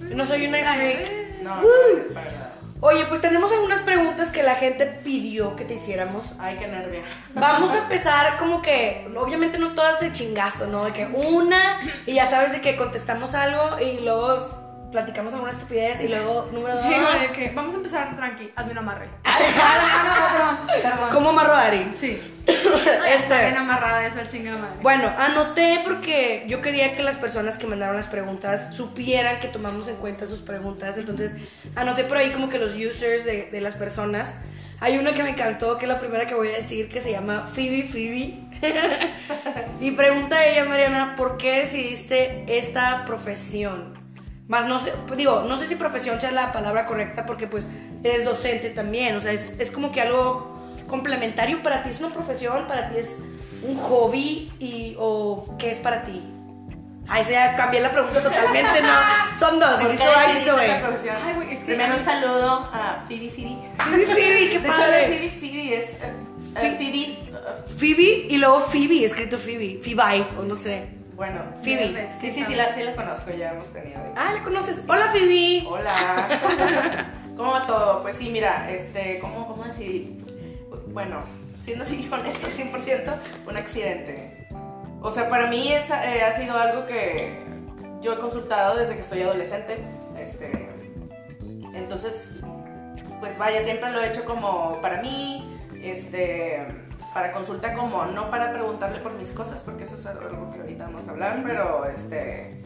[0.00, 1.42] No soy una freak.
[1.42, 1.98] No, no Woo.
[2.06, 2.54] es para nada.
[2.80, 6.36] Oye, pues tenemos algunas preguntas que la gente pidió que te hiciéramos.
[6.38, 7.02] Ay, qué nervia.
[7.34, 10.84] Vamos a empezar como que, obviamente no todas de chingazo, ¿no?
[10.84, 14.38] De que una y ya sabes de que contestamos algo y luego
[14.90, 16.84] platicamos alguna estupidez y luego, número dos.
[16.84, 19.08] Sí, de que vamos a empezar tranqui, hazme un amarre.
[19.60, 21.10] Ah, no, no, perdón, perdón.
[21.12, 21.92] ¿Cómo amarro a Ari?
[21.98, 22.20] Sí.
[23.08, 24.76] Este- bien amarrada esa chingada madre.
[24.82, 29.88] Bueno, anoté porque yo quería que las personas que mandaron las preguntas supieran que tomamos
[29.88, 30.96] en cuenta sus preguntas.
[30.98, 31.36] Entonces,
[31.76, 34.34] anoté por ahí como que los users de, de las personas.
[34.80, 37.10] Hay una que me encantó, que es la primera que voy a decir, que se
[37.10, 38.38] llama Phoebe Phoebe.
[39.80, 43.98] y pregunta ella, Mariana, ¿por qué decidiste esta profesión?
[44.48, 47.68] Más no sé, digo, no sé si profesión sea la palabra correcta porque pues
[48.02, 50.56] eres docente también, o sea, es, es como que algo
[50.88, 53.18] complementario para ti, es una profesión, para ti es
[53.62, 56.22] un hobby y, o qué es para ti.
[57.10, 58.88] Ay, se cambié la pregunta totalmente, no,
[59.38, 60.80] son dos, y ¿Por si qué hizo A y decidiste hizo esta B.
[60.86, 61.16] profesión?
[61.24, 63.58] Ay, güey, es que- Primero un saludo a Phoebe Phoebe.
[63.78, 65.06] Phoebe Phoebe, qué padre.
[65.08, 66.12] Phoebe Phoebe es eh,
[66.56, 67.18] eh, Phoebe.
[67.78, 70.96] Phoebe y luego Phoebe, escrito Phoebe, Phoebe, o no sé.
[71.18, 72.08] Bueno, Phoebe.
[72.20, 74.00] Sí, sí, sí la, sí la conozco, ya hemos tenido.
[74.00, 74.12] ahí.
[74.16, 74.80] Ah, ¿le conoces?
[74.86, 75.66] Hola Phoebe.
[75.66, 77.08] Hola.
[77.36, 78.02] ¿Cómo va todo?
[78.02, 80.24] Pues sí, mira, este, ¿cómo, cómo decir?
[80.92, 81.22] Bueno,
[81.60, 84.46] siendo así honesto, 100%, fue un accidente.
[85.02, 87.42] O sea, para mí esa, eh, ha sido algo que
[88.00, 89.78] yo he consultado desde que estoy adolescente.
[90.16, 90.68] Este,
[91.74, 92.36] entonces,
[93.18, 96.64] pues vaya, siempre lo he hecho como para mí, este,
[97.14, 100.84] para consulta como, no para preguntarle por mis cosas, porque eso es algo que ahorita
[100.84, 102.62] vamos a hablar, pero este,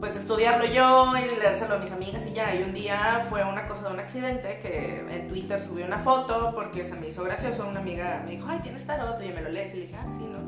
[0.00, 2.54] pues estudiarlo yo y leérselo a mis amigas y ya.
[2.54, 6.52] Y un día fue una cosa de un accidente que en Twitter subí una foto
[6.54, 7.66] porque se me hizo gracioso.
[7.68, 9.74] Una amiga me dijo, ay, tienes tarot, y yo me lo lees.
[9.74, 10.38] Y le dije, ah, sí, ¿no?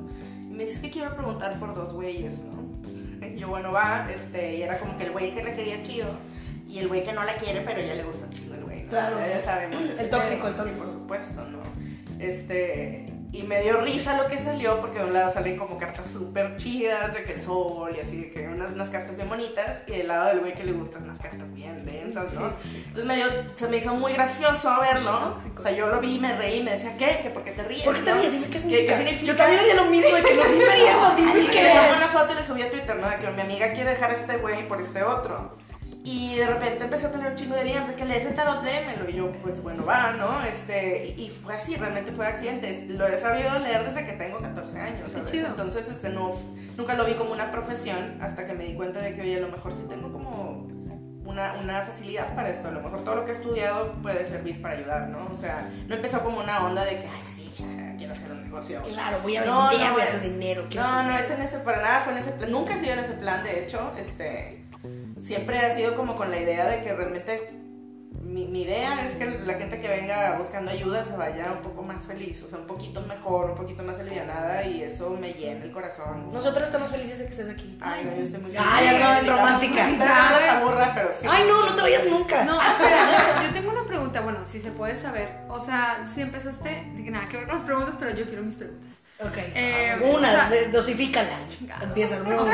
[0.50, 2.62] Y me dice, es que quiero preguntar por dos güeyes, ¿no?
[3.26, 6.08] Y yo, bueno, va, este, y era como que el güey que la quería chido
[6.66, 8.88] y el güey que no la quiere, pero ya le gusta chido el güey, ¿no?
[8.88, 9.16] Claro.
[9.20, 9.82] Ya, sabemos.
[9.82, 10.70] El tóxico, el tóxico.
[10.70, 11.71] Sí, por supuesto, ¿no?
[12.22, 16.10] Este, y me dio risa lo que salió porque de un lado salen como cartas
[16.12, 19.80] súper chidas de que el sol y así, de que unas, unas cartas bien bonitas
[19.86, 22.52] y del lado del güey que le gustan unas cartas bien densas, ¿no?
[22.74, 25.38] Entonces me dio, se me hizo muy gracioso verlo.
[25.56, 27.20] O sea, yo lo vi, me reí y me decía, ¿qué?
[27.22, 27.84] ¿Que por qué te ríes?
[27.84, 28.32] ¿Por qué te ríes?
[28.32, 28.96] Dime qué significa.
[28.98, 29.32] significa?
[29.32, 31.96] Yo también haría lo mismo de que no me estoy riendo, dime qué le tomé
[31.96, 33.08] una foto y le subí a Twitter, ¿no?
[33.08, 35.56] De que mi amiga quiere dejar a este güey por este otro.
[36.04, 39.08] Y de repente empecé a tener un chingo de días que lees el tarot, léemelo.
[39.08, 40.42] Y yo, pues bueno, va, ¿no?
[40.42, 42.86] Este, y, fue así, realmente fue accidente.
[42.88, 45.46] Lo he sabido leer desde que tengo 14 años, Qué chido.
[45.46, 46.30] Entonces, este, no,
[46.76, 49.40] nunca lo vi como una profesión hasta que me di cuenta de que, oye, a
[49.40, 50.66] lo mejor sí tengo como
[51.24, 52.66] una, una facilidad para esto.
[52.66, 55.28] A lo mejor todo lo que he estudiado puede servir para ayudar, ¿no?
[55.30, 58.42] O sea, no empezó como una onda de que, ay, sí, ya, quiero hacer un
[58.42, 58.82] negocio.
[58.82, 60.66] Claro, voy a No, vender, no, voy a hacer dinero.
[60.74, 62.50] No, no es en ese, para nada fue en ese plan.
[62.50, 64.61] Nunca he sido en ese plan, de hecho, este,
[65.22, 67.58] siempre ha sido como con la idea de que realmente
[68.22, 71.82] mi, mi idea es que la gente que venga buscando ayuda se vaya un poco
[71.82, 75.64] más feliz, o sea, un poquito mejor, un poquito más alivianada y eso me llena
[75.64, 76.30] el corazón.
[76.32, 77.76] Nosotros estamos felices de que estés aquí.
[77.80, 79.00] Ay, no, yo estoy muy Ay, feliz.
[79.00, 79.86] ya no, en romántica.
[79.86, 81.26] Me aburra, pero sí.
[81.28, 82.44] Ay, no, no te vayas nunca.
[82.44, 85.40] No, espera, yo, tengo una pregunta, bueno, si se puede saber.
[85.48, 88.42] O sea, si empezaste, de que nada que ver con las preguntas, pero yo quiero
[88.42, 88.92] mis preguntas.
[89.20, 89.36] Ok.
[89.54, 91.56] Eh, Una, o sea- dosifícalas.
[91.82, 92.42] Empieza, no.
[92.42, 92.48] Ok.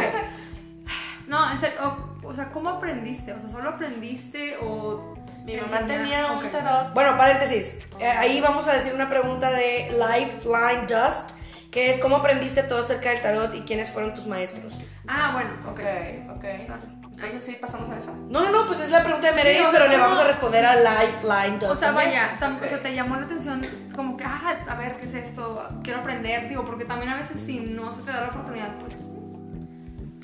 [1.28, 3.32] No, en serio, o, o sea, ¿cómo aprendiste?
[3.32, 5.14] O sea, ¿solo aprendiste o...?
[5.44, 6.92] Mi mamá tenía un tarot.
[6.92, 7.74] Bueno, paréntesis.
[7.98, 11.30] Eh, ahí vamos a decir una pregunta de Lifeline Dust,
[11.70, 14.74] que es ¿cómo aprendiste todo acerca del tarot y quiénes fueron tus maestros?
[15.06, 16.36] Ah, bueno, Ok, ok.
[16.36, 16.44] ok.
[16.66, 16.98] Sorry.
[17.14, 18.14] Entonces sí, pasamos a eso.
[18.28, 20.24] No, no, no, pues es la pregunta de Meredith, Sí, sea, pero le vamos a
[20.24, 21.72] responder a Lifeline Dust.
[21.72, 22.10] O sea, también.
[22.10, 22.62] vaya, tam- Ok.
[22.64, 25.66] o sea, te llamó la atención como que, ah, a ver, ¿qué es esto?
[25.82, 28.92] Quiero aprender, digo, porque también a veces si no se te da la oportunidad, pues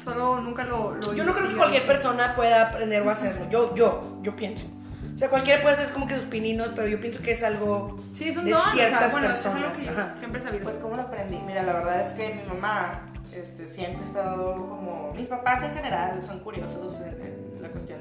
[0.04, 0.94] solo nunca lo...
[0.94, 3.48] lo Yo no creo que cualquier persona pueda aprender o hacerlo.
[3.50, 4.66] Yo, yo, yo pienso.
[5.14, 7.96] O sea, cualquiera puede hacer como que sus pininos, pero yo pienso que es algo
[8.12, 9.78] Sí, es un de don, o sea, ciertas bueno, eso es algo personas.
[9.78, 10.14] que yo Ajá.
[10.18, 10.64] siempre sabido.
[10.64, 11.38] Pues cómo lo aprendí.
[11.46, 15.12] Mira, la verdad es que mi mamá este, siempre ha estado como...
[15.14, 18.00] Mis papás en general son curiosos en, en la cuestión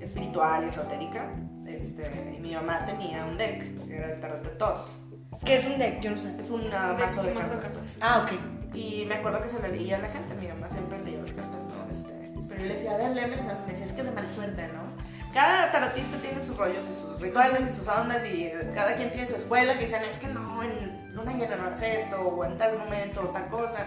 [0.00, 1.30] espiritual y esotérica.
[1.66, 5.00] Este, y mi mamá tenía un deck, que era el tarot de Tots.
[5.44, 6.00] ¿Qué es un deck?
[6.00, 6.34] Yo no sé.
[6.38, 7.62] Es un ah, Deck, mazo de mazo cartas.
[7.72, 7.96] cartas.
[8.00, 8.74] Ah, ok.
[8.74, 10.34] Y me acuerdo que se lo leía a la gente.
[10.34, 11.90] Mi mamá siempre leía las cartas, ¿no?
[11.90, 12.12] Este,
[12.48, 13.36] pero yo le decía, a ver, léeme.
[13.66, 14.90] Me decía, es que es de mala suerte, ¿no?
[15.32, 19.28] Cada tarotista tiene sus rollos y sus rituales y sus ondas y cada quien tiene
[19.28, 22.56] su escuela que dicen, es que no, en luna llena no hagas esto o en
[22.56, 23.86] tal momento o tal cosa.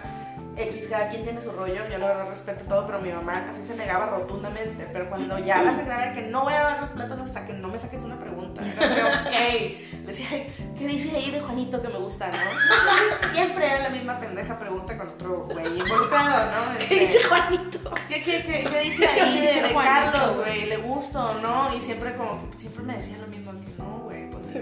[0.56, 3.62] X, cada quien tiene su rollo, yo la verdad respeto todo, pero mi mamá así
[3.66, 4.88] se negaba rotundamente.
[4.90, 7.52] Pero cuando ya la sagraba de que no voy a lavar los platos hasta que
[7.52, 9.92] no me saques una pregunta, era que, ok.
[10.00, 13.32] Le decía, "Ay, ¿qué dice ahí de Juanito que me gusta, no?
[13.32, 16.78] Siempre era la misma pendeja pregunta con otro güey involucrado, ¿no?
[16.78, 17.90] ¿Qué Este, dice Juanito?
[18.08, 20.66] ¿Qué, qué, qué, qué dice ahí de, de Carlos, güey.
[20.66, 21.74] ¿Le gusta o no?
[21.74, 23.73] Y siempre como que siempre me decía lo mismo que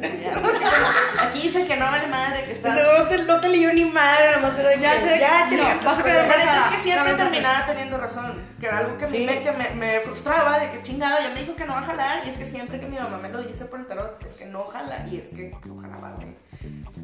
[0.01, 0.85] no, güey, ponte a estudiar.
[0.85, 2.75] Así como, quise, que no vale madre, que está...
[2.77, 5.19] Seguro no te, no te leyó ni madre, nada más era de Ya que, sé,
[5.21, 6.71] ya, no, chile, vas a pues, quedar La neta enojada.
[6.71, 8.43] es que siempre terminaba teniendo razón.
[8.61, 9.25] Que era algo que a mí Sí.
[9.27, 11.85] me, que me, me frustraba, de que chingado, ya me dijo que no va a
[11.85, 12.27] jalar.
[12.27, 14.47] Y es que siempre que mi mamá me lo dice por el tarot, es que
[14.47, 15.07] no jala.
[15.11, 16.29] Y es que no jalaba, güey.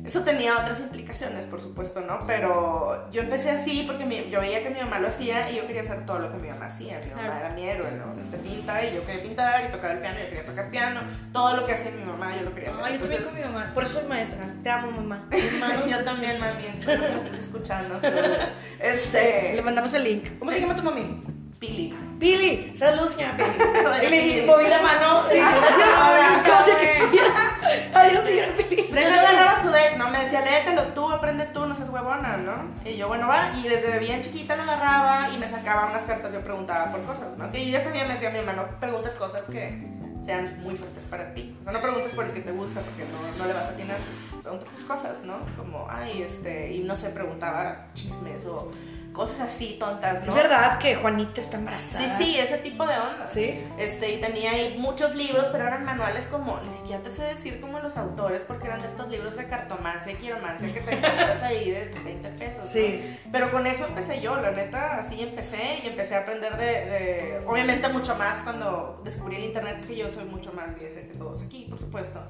[0.04, 2.20] Eso tenía otras implicaciones, por supuesto, ¿no?
[2.26, 5.66] Pero yo empecé así porque mi- yo veía que mi mamá lo hacía y yo
[5.66, 7.00] quería hacer todo lo que mi mamá hacía.
[7.04, 8.18] Mi mamá era mi héroe, ¿no?
[8.18, 11.00] Este pinta y yo quería pintar y tocar el piano, yo quería tocar piano.
[11.32, 12.80] Todo lo que hacía mi mamá, yo lo quería hacer.
[12.80, 13.74] No, yo también Entonces, con mi mamá.
[13.74, 14.46] Por eso soy maestra.
[14.62, 15.28] Te amo, mamá.
[15.90, 17.98] Yo también, mami, espero que me estés escuchando.
[18.00, 18.18] pero,
[18.80, 19.52] Este.
[19.54, 20.38] Le mandamos el link.
[20.38, 21.22] ¿Cómo se llama tu mami?
[21.58, 21.92] Pili.
[22.20, 22.70] Pili.
[22.76, 23.48] Saludos, señora Pili.
[24.16, 25.24] Y le moví la mano.
[25.30, 27.58] y dije, Adiós, como si que estuviera.
[27.94, 28.86] Adiós, señora Pili.
[28.88, 30.08] Yo agarraba su deck, ¿no?
[30.10, 32.74] Me decía, léetelo tú, aprende tú, no seas huevona, ¿no?
[32.84, 33.52] Y yo, bueno, va.
[33.56, 37.36] Y desde bien chiquita lo agarraba y me sacaba unas cartas, yo preguntaba por cosas,
[37.36, 37.50] ¿no?
[37.50, 39.82] Que yo ya sabía, me decía mi mamá, no preguntes cosas que
[40.24, 41.56] sean muy fuertes para ti.
[41.60, 43.70] O sea, no preguntes por el que te gusta porque no, no le vas a
[43.70, 43.96] atinar.
[44.42, 45.38] Pregunta tus cosas, ¿no?
[45.56, 48.70] Como, ay, este, y no sé, preguntaba chismes o
[49.18, 50.28] cosas así tontas, ¿no?
[50.36, 52.16] Es verdad que Juanita está embarazada.
[52.18, 53.26] Sí, sí, ese tipo de onda.
[53.26, 53.60] ¿Sí?
[53.76, 57.60] Este, y tenía ahí muchos libros, pero eran manuales como, ni siquiera te sé decir
[57.60, 61.42] como los autores, porque eran de estos libros de cartomancia y quiromancia que te encuentras
[61.42, 62.64] ahí de 20 pesos.
[62.66, 62.70] ¿no?
[62.72, 63.18] Sí.
[63.32, 67.42] Pero con eso empecé yo, la neta, así empecé y empecé a aprender de, de-
[67.44, 71.18] obviamente mucho más cuando descubrí el internet, es que yo soy mucho más vieja que
[71.18, 72.22] todos aquí, por supuesto.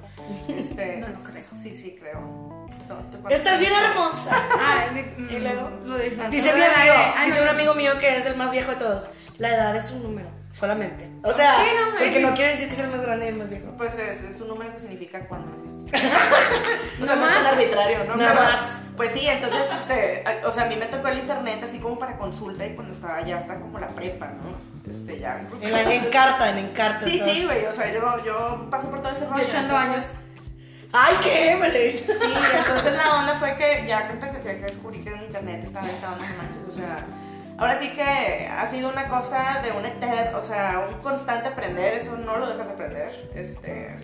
[0.49, 1.45] Este, No lo creo.
[1.63, 2.21] Sí, sí, creo.
[2.89, 4.31] No, ¿tú Estás bien hermosa.
[4.59, 6.17] Ah, mm, Y luego, lo dije.
[6.31, 8.77] Dice Ay, amigo, ay, dice no, un amigo mío que es el más viejo de
[8.77, 9.09] todos.
[9.39, 11.09] La edad es un número, solamente.
[11.23, 13.29] O sea, Sí, no, porque es- no quiere decir que sea el más grande y
[13.29, 13.73] el más viejo.
[13.79, 15.97] Pues es, es un número que significa cuándo naciste.
[17.03, 17.53] o sea, Nada no es tan más.
[17.53, 18.17] arbitrario, ¿no?
[18.17, 18.83] Nada Pero, más.
[18.97, 21.99] Pues sí, entonces, este, a- o sea, a mí me tocó el internet así como
[22.01, 24.91] para consulta y cuando estaba ya hasta como la prepa, ¿no?
[24.93, 25.41] Este, ya.
[25.61, 27.05] En, la, en carta, en encarta.
[27.05, 29.39] Sí, sí, güey, o sea, yo, yo pasé por todo ese rollo.
[29.39, 30.19] Yo echando entonces- años.
[30.93, 32.03] ¡Ay, qué hébrole!
[32.07, 32.13] Sí,
[32.57, 35.87] entonces la onda fue que ya que empecé, ya que descubrí que en internet estaba
[35.87, 37.05] esta onda, no manches, o sea,
[37.59, 41.95] ahora sí que ha sido una cosa de un eter, o sea, un constante aprender,
[41.95, 43.97] eso no lo dejas de aprender, este,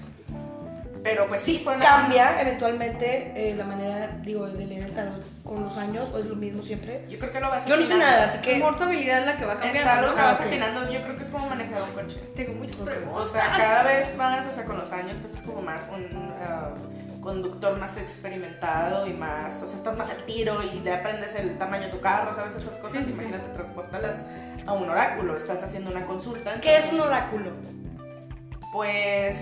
[1.05, 1.85] pero pues sí, fue una...
[1.85, 6.25] ¿Cambia eventualmente eh, la manera, digo, de leer el tarot con los años o es
[6.25, 7.05] lo mismo siempre?
[7.09, 8.57] Yo creo que lo vas Yo no sé nada, así que...
[8.57, 9.91] Amor, tu habilidad es la que va Es cambiando.
[9.93, 10.15] algo ¿no?
[10.17, 12.17] que Ah, vas afinando, yo creo que es como manejar un coche.
[12.35, 13.15] Tengo muchas preguntas.
[13.23, 16.09] O sea, cada vez más, o sea, con los años te haces como más un
[16.43, 16.71] ah,
[17.21, 21.57] conductor más experimentado y más, o sea, estás más al tiro y te aprendes el
[21.59, 22.55] tamaño de tu carro, ¿sabes?
[22.57, 23.13] Estas cosas, Sí, sí, sí.
[23.13, 24.25] imagínate, transportarlas
[24.67, 26.61] a un oráculo, estás haciendo una consulta.
[26.63, 27.51] ¿Qué es un oráculo?
[28.73, 29.37] Pues,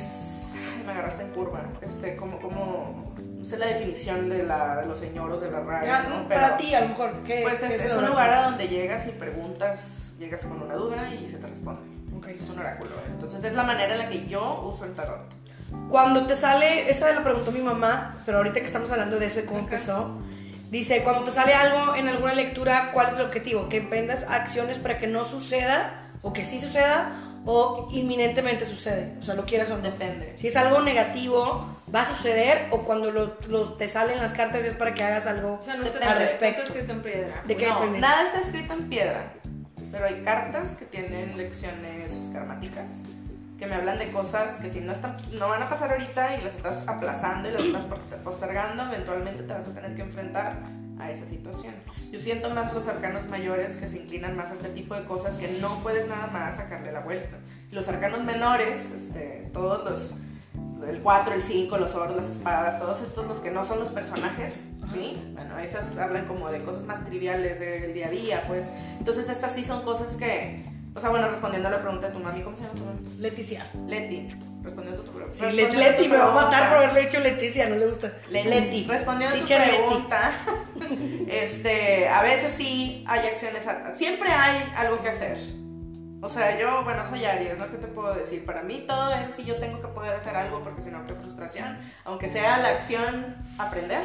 [0.82, 4.98] me agarraste en curva, este, como, como, no sé la definición de, la, de los
[4.98, 6.28] señoros de la radio, Ah, ¿no?
[6.28, 7.22] Para ti, a lo mejor.
[7.24, 10.62] ¿qué, Pues qué es, es el un lugar a donde llegas y preguntas, llegas con
[10.62, 11.80] una duda y se te responde.
[12.16, 12.28] Ok.
[12.28, 12.90] Es un oráculo.
[13.08, 15.20] Entonces es la manera en la que yo uso el tarot.
[15.88, 19.40] Cuando te sale, esa la preguntó mi mamá, pero ahorita que estamos hablando de eso
[19.40, 20.18] y cómo empezó,
[20.70, 23.68] dice, cuando te sale algo en alguna lectura, ¿cuál es el objetivo?
[23.68, 27.12] Que emprendas acciones para que no suceda, o que sí suceda,
[27.44, 29.82] o inminentemente sucede, o sea, lo quieras o no.
[29.82, 30.32] Depende.
[30.36, 34.64] Si es algo negativo, va a suceder, o cuando lo, lo- te salen las cartas
[34.64, 36.62] es para que hagas algo O sea, no está, al no respecto.
[36.62, 37.42] está escrito en piedra.
[37.46, 37.98] ¿De qué no, depende?
[38.00, 39.32] nada está escrito en piedra,
[39.90, 42.90] pero hay cartas que tienen lecciones karmáticas
[43.58, 46.44] que me hablan de cosas que si no están no van a pasar ahorita y
[46.44, 47.84] las estás aplazando y las estás
[48.24, 50.58] postergando, eventualmente te vas a tener que enfrentar
[50.98, 51.74] a esa situación.
[52.10, 55.34] Yo siento más los arcanos mayores que se inclinan más a este tipo de cosas
[55.34, 57.38] que no puedes nada más sacarle la vuelta.
[57.70, 60.14] Los arcanos menores, este, todos los
[60.88, 63.90] el 4, el 5, los oros, las espadas, todos estos los que no son los
[63.90, 64.60] personajes,
[64.92, 65.16] ¿sí?
[65.32, 68.72] Bueno, esas hablan como de cosas más triviales del día a día, pues.
[68.98, 72.18] Entonces estas sí son cosas que, o sea, bueno, respondiendo a la pregunta de tu
[72.20, 73.00] mami, ¿cómo se llama tu mami?
[73.18, 73.66] Leticia.
[73.86, 74.28] Leti,
[74.62, 75.38] respondiendo a tu pregunta.
[75.38, 78.12] Sí, Leti, Leti, me va a matar por haberle dicho Leticia, no le gusta.
[78.30, 78.84] Leti.
[78.84, 79.78] Respondiendo a tu Teacher Leti.
[79.78, 80.32] pregunta,
[81.28, 85.38] este, a veces sí hay acciones, siempre hay algo que hacer.
[86.24, 87.68] O sea, yo, bueno, soy Aries, ¿no?
[87.68, 88.44] ¿Qué te puedo decir?
[88.44, 91.14] Para mí todo es así, yo tengo que poder hacer algo porque si no, qué
[91.14, 91.80] frustración.
[92.04, 94.04] Aunque sea la acción aprender,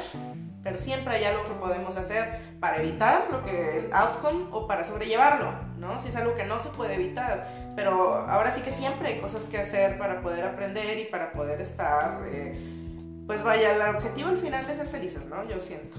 [0.67, 4.83] pero siempre hay algo que podemos hacer para evitar lo que el outcome o para
[4.83, 5.97] sobrellevarlo, ¿no?
[6.01, 7.47] Si es algo que no se puede evitar.
[7.73, 11.61] Pero ahora sí que siempre hay cosas que hacer para poder aprender y para poder
[11.61, 12.59] estar, eh,
[13.25, 15.47] pues vaya, el objetivo al final es ser felices, ¿no?
[15.47, 15.95] Yo siento.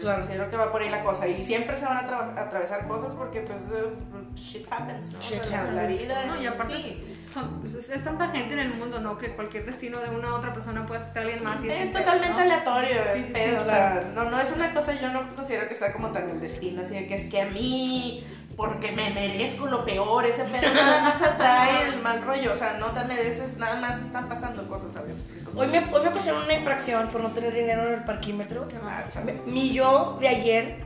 [0.00, 0.18] Claro.
[0.20, 1.28] Considero que va por ahí la cosa.
[1.28, 3.92] Y siempre se van a tra- atravesar cosas porque, pues, eh,
[4.34, 5.18] shit happens, ¿no?
[5.18, 6.02] O Shit sea, la- La happens.
[6.02, 8.98] vida No, y es aparte es, son- pues, es- es tanta gente en el mundo,
[9.00, 9.16] ¿no?
[9.18, 11.62] Que cualquier destino de una u otra persona puede afectar a alguien más.
[11.64, 12.40] Y es, Es un pedo, totalmente ¿no?
[12.42, 15.34] aleatorio, Sí, es sí, pedo, sí, o sea, no, no es una cosa, yo no
[15.34, 18.24] considero que sea como tan el destino, así de que es que a mí,
[18.62, 22.74] porque me merezco lo peor, ese pedo nada más atrae el mal rollo, o sea,
[22.78, 25.20] no te mereces, nada más están pasando cosas a veces.
[25.56, 28.68] Hoy me, hoy me pusieron una infracción por no tener dinero en el parquímetro.
[29.24, 30.76] Me- Mi yo de ayer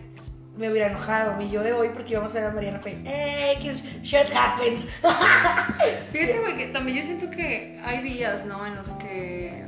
[0.56, 2.96] me hubiera enojado, mi yo de hoy porque íbamos a ver a Mariana Fe.
[3.04, 4.86] ¡Ey, que shit happens!
[6.12, 8.66] Fíjate, güey, que también yo siento que hay días, ¿no?
[8.66, 9.64] En los que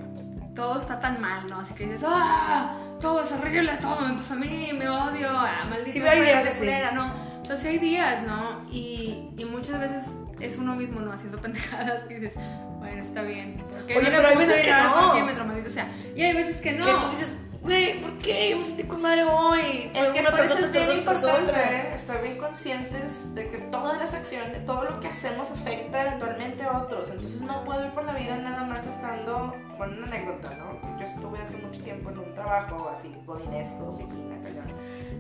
[0.56, 1.60] todo está tan mal, ¿no?
[1.60, 2.74] Así que dices, ¡ah!
[3.02, 6.32] Todo es horrible, todo me pasa a mí, me odio, ah, maldita Sí, hay días
[6.42, 6.58] suerte así.
[6.60, 7.27] culera", ¿no?
[7.48, 8.62] Entonces hay días, ¿no?
[8.70, 10.04] Y, y muchas veces
[10.38, 11.10] es uno mismo, ¿no?
[11.14, 12.34] Haciendo pendejadas que dices,
[12.78, 13.64] bueno, está bien.
[13.70, 15.44] ¿Por qué Oye, no pero hay veces que no.
[15.46, 15.90] maldita sea?
[16.14, 16.84] Y hay veces que no.
[16.84, 17.32] Que tú dices,
[17.62, 18.50] güey, ¿por qué?
[18.50, 19.90] Yo me sentí con madre hoy.
[19.94, 21.52] Es que una por eso persona es tras bien importante.
[21.52, 21.94] ¿eh?
[21.96, 26.80] estar bien conscientes de que todas las acciones, todo lo que hacemos afecta eventualmente a
[26.80, 27.08] otros.
[27.08, 30.98] Entonces no puedo ir por la vida nada más estando, bueno, una anécdota, ¿no?
[31.00, 34.66] Yo estuve hace mucho tiempo en un trabajo así, bodinesco, oficina, cañón.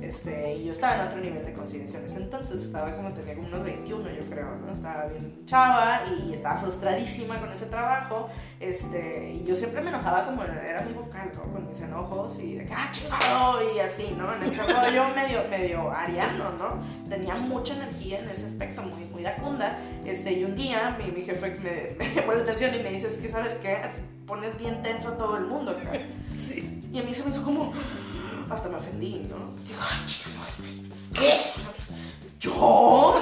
[0.02, 3.34] Este, y yo estaba en otro nivel de conciencia en ese entonces, estaba como tenía
[3.34, 4.72] como unos 21 yo creo, ¿no?
[4.72, 8.28] Estaba bien chava y estaba frustradísima con ese trabajo,
[8.60, 11.52] este, y yo siempre me enojaba como era mi vocal, ¿no?
[11.52, 14.32] Con mis enojos y de que, ah, chingado, y así, ¿no?
[14.34, 17.08] En este rollo medio, medio ariano, ¿no?
[17.08, 21.22] Tenía mucha energía en ese aspecto, muy, muy dacunda, este, y un día mi, mi
[21.22, 23.78] jefe me, me llamó la atención y me dice, es que, ¿sabes qué?
[24.26, 25.92] Pones bien tenso a todo el mundo acá.
[26.90, 27.72] Y a mí se me hizo como,
[28.50, 29.54] hasta me ofendí, ¿no?
[29.64, 30.54] Digo, "Ay, chingados,
[31.14, 31.36] ¿Qué?
[32.40, 33.20] ¿Yo?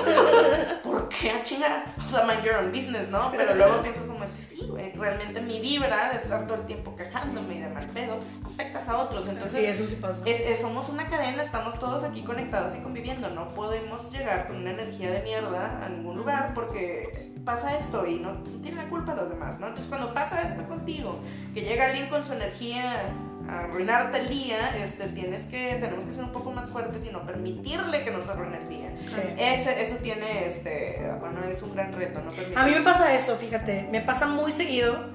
[0.82, 1.94] ¿Por qué a chingar?
[2.04, 3.30] O sea, mind your own business, ¿no?
[3.34, 6.66] Pero luego piensas como, es que sí, güey, realmente mi vibra de estar todo el
[6.66, 9.26] tiempo quejándome y de mal pedo, afectas a otros.
[9.28, 10.22] Entonces, Sí, eso sí pasa.
[10.26, 13.30] es- es- somos una cadena, estamos todos aquí conectados y conviviendo.
[13.30, 18.18] No podemos llegar con una energía de mierda a ningún lugar porque pasa esto y
[18.18, 19.68] no, tiene la culpa los demás, ¿no?
[19.68, 21.20] Entonces, cuando pasa esto contigo,
[21.54, 23.02] que llega alguien con su energía
[23.48, 27.12] a arruinarte el día, este, tienes que, tenemos que ser un poco más fuertes y
[27.12, 28.92] no permitirle que nos arruine el día.
[29.06, 29.20] Sí.
[29.38, 32.58] Ese, eso tiene, este, bueno, es un gran reto, no permitir.
[32.58, 33.88] A mí me pasa eso, fíjate.
[33.92, 35.06] Me pasa muy seguido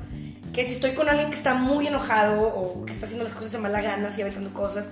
[0.53, 3.51] que si estoy con alguien que está muy enojado o que está haciendo las cosas
[3.51, 4.89] de mala gana, así aventando cosas,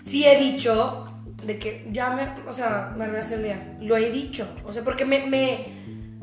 [0.00, 1.10] sí he dicho
[1.44, 3.76] de que ya me, o sea, me arruinaste el día.
[3.82, 4.48] Lo he dicho.
[4.64, 5.73] O sea, porque me, me,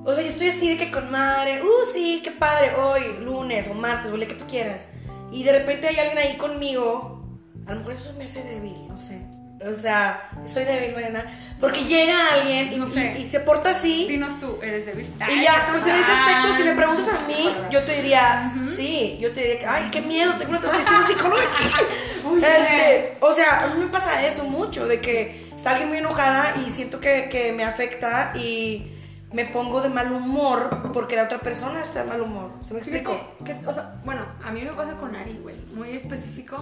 [0.05, 3.67] o sea, yo estoy así de que con madre, uh, sí, qué padre, hoy, lunes
[3.67, 4.89] o martes, o el día que tú quieras.
[5.31, 7.25] Y de repente hay alguien ahí conmigo,
[7.67, 9.21] a lo mejor eso me hace débil, no sé.
[9.63, 11.23] O sea, soy débil, Mariana.
[11.59, 13.13] Porque llega alguien y, No sé.
[13.19, 14.07] y- y se porta así.
[14.09, 15.07] Dinos tú, eres débil.
[15.29, 19.19] Y ya, pues en ese aspecto, si me preguntas a mí, yo te diría, sí,
[19.21, 21.63] yo te diría que, ay, qué miedo, tengo una terapia psicóloga aquí.
[22.37, 26.55] Este, o sea, a mí me pasa eso mucho, de que está alguien muy enojada
[26.65, 28.87] y siento que, que me afecta y
[29.33, 32.51] me pongo de mal humor porque la otra persona está de mal humor.
[32.61, 33.11] ¿Se me explico?
[33.39, 35.55] Fíjate que, o sea, bueno, a mí me pasa con Ari, güey.
[35.73, 36.57] Muy específico,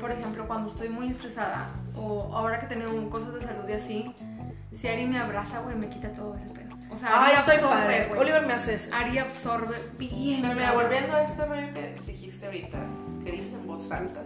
[0.00, 4.14] por ejemplo, cuando estoy muy estresada o ahora que tengo cosas de salud y así,
[4.78, 6.68] si Ari me abraza, güey, me quita todo ese pedo.
[6.90, 8.06] O sea, Ay, Ari estoy absorbe, padre.
[8.08, 8.20] güey.
[8.20, 8.90] Oliver me hace eso.
[8.94, 10.42] Ari absorbe bien.
[10.42, 12.78] Pero mira, volviendo a este rollo que dijiste ahorita,
[13.24, 14.22] que dices en voz alta,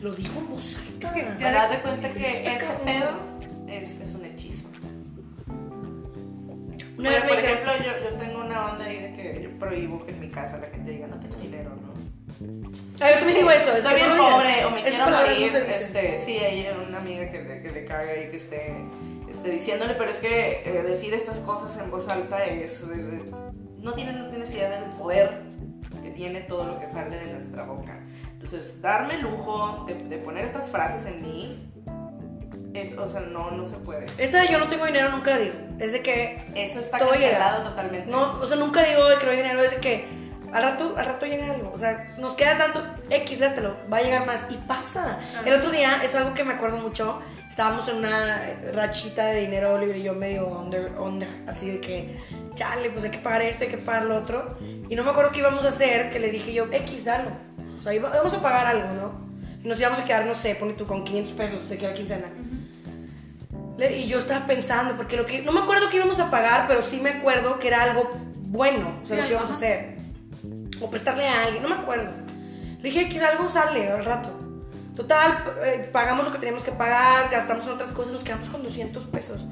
[0.00, 1.08] Lo digo en voz alta.
[1.08, 2.80] Es que te das de cuenta que ese cabrón.
[2.84, 3.10] pedo
[3.68, 4.21] es, es un
[7.02, 10.12] Una Pues, por ejemplo, yo, yo tengo una onda ahí de que yo prohíbo que
[10.12, 11.92] en mi casa la gente diga no tengo dinero, ¿no?
[13.00, 15.56] Ah, yo también digo eso, es Estoy bien no pobre o me quiero no morir.
[15.56, 18.74] este, sí, hay una amiga que le, que le caga y que esté,
[19.30, 22.72] esté diciéndole, pero es que eh, decir estas cosas en voz alta es.
[22.80, 23.22] eh,
[23.80, 25.42] no tienen necesidad del poder
[26.02, 28.00] que tiene todo lo que sale de nuestra boca.
[28.32, 31.71] Entonces, darme el lujo de, de poner estas frases en mí,
[32.74, 34.06] es, o sea, no, no se puede.
[34.18, 35.54] Esa de yo no tengo dinero nunca la digo.
[35.78, 37.30] Es de que Eso está Todo llega.
[37.30, 38.10] cancelado totalmente.
[38.10, 40.94] No, o sea, nunca digo de que no hay dinero, es de que al rato,
[40.96, 41.70] al rato llega algo.
[41.72, 44.46] O sea, nos queda tanto X, gástalo, va a llegar más.
[44.50, 45.18] Y pasa.
[45.30, 45.46] Claro.
[45.46, 47.20] El otro día, es algo que me acuerdo mucho.
[47.48, 52.18] Estábamos en una rachita de dinero, Oliver y yo medio under, under, así de que,
[52.54, 54.56] chale, pues hay que pagar esto, hay que pagar lo otro.
[54.88, 57.30] Y no me acuerdo qué íbamos a hacer, que le dije yo, X, dalo.
[57.78, 59.32] O sea, vamos a pagar algo, ¿no?
[59.64, 61.94] Y nos íbamos a quedar, no sé, pone tú con 500 pesos de que la
[61.94, 62.26] quincena.
[63.78, 65.42] Y yo estaba pensando, porque lo que.
[65.42, 68.10] No me acuerdo que íbamos a pagar, pero sí me acuerdo que era algo
[68.52, 69.96] bueno, o sea, lo que íbamos a hacer.
[70.80, 72.10] O prestarle a alguien, no me acuerdo.
[72.80, 74.30] Le dije, quizá algo sale al rato.
[74.94, 78.62] Total, eh, pagamos lo que teníamos que pagar, gastamos en otras cosas, nos quedamos con
[78.62, 79.46] 200 pesos.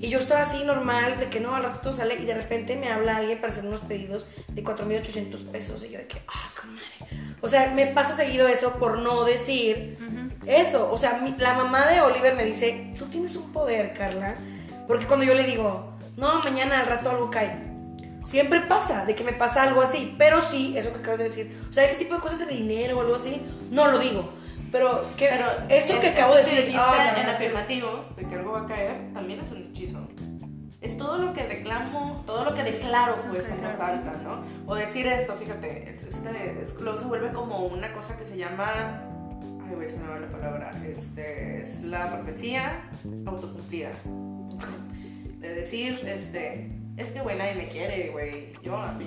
[0.00, 2.76] Y yo estaba así normal, de que no, al rato todo sale, y de repente
[2.76, 5.82] me habla alguien para hacer unos pedidos de 4.800 pesos.
[5.82, 7.34] Y yo de que, ah, qué madre.
[7.40, 10.27] O sea, me pasa seguido eso por no decir Ujú.
[10.48, 14.34] Eso, o sea, mi- la mamá de Oliver me dice, tú tienes un poder, Carla,
[14.86, 17.56] porque cuando yo le digo, no, mañana al rato algo cae,
[18.24, 21.60] siempre pasa, de que me pasa algo así, pero sí, eso que acabas de decir,
[21.68, 24.30] o sea, ese tipo de cosas de dinero o algo así, no lo digo,
[24.72, 28.52] pero, que, Pero eso es- que acabo de decir, ah, en afirmativo de que algo
[28.52, 29.98] va a caer, también es un hechizo.
[30.80, 34.44] es todo lo que declamo, todo lo que declaro pues en voz alta, ¿no?
[34.64, 38.36] O decir esto, fíjate, es- este, es- luego se vuelve como una cosa que se
[38.36, 39.02] llama,
[39.68, 42.82] ay güey, se me va la palabra, este, es la profecía
[43.26, 43.90] autocumplida.
[45.38, 49.06] De decir, este, es que güey nadie me quiere, güey, yo a mí,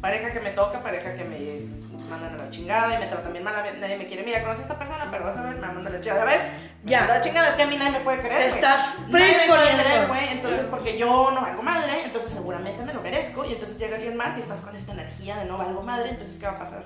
[0.00, 3.44] pareja que me toca, pareja que me mandan a la chingada y me tratan bien
[3.44, 5.86] mal, nadie me quiere, mira, conoces a esta persona, pero vas a ver, me mandan
[5.86, 6.42] a la chingada, ¿ves?
[6.84, 7.06] Ya.
[7.06, 10.08] La chingada, es que a mí nadie me puede querer, Te estás predisponiendo.
[10.08, 13.96] güey, entonces porque yo no valgo madre, entonces seguramente me lo merezco y entonces llega
[13.96, 16.58] alguien más y estás con esta energía de no valgo madre, entonces ¿qué va a
[16.58, 16.84] pasar?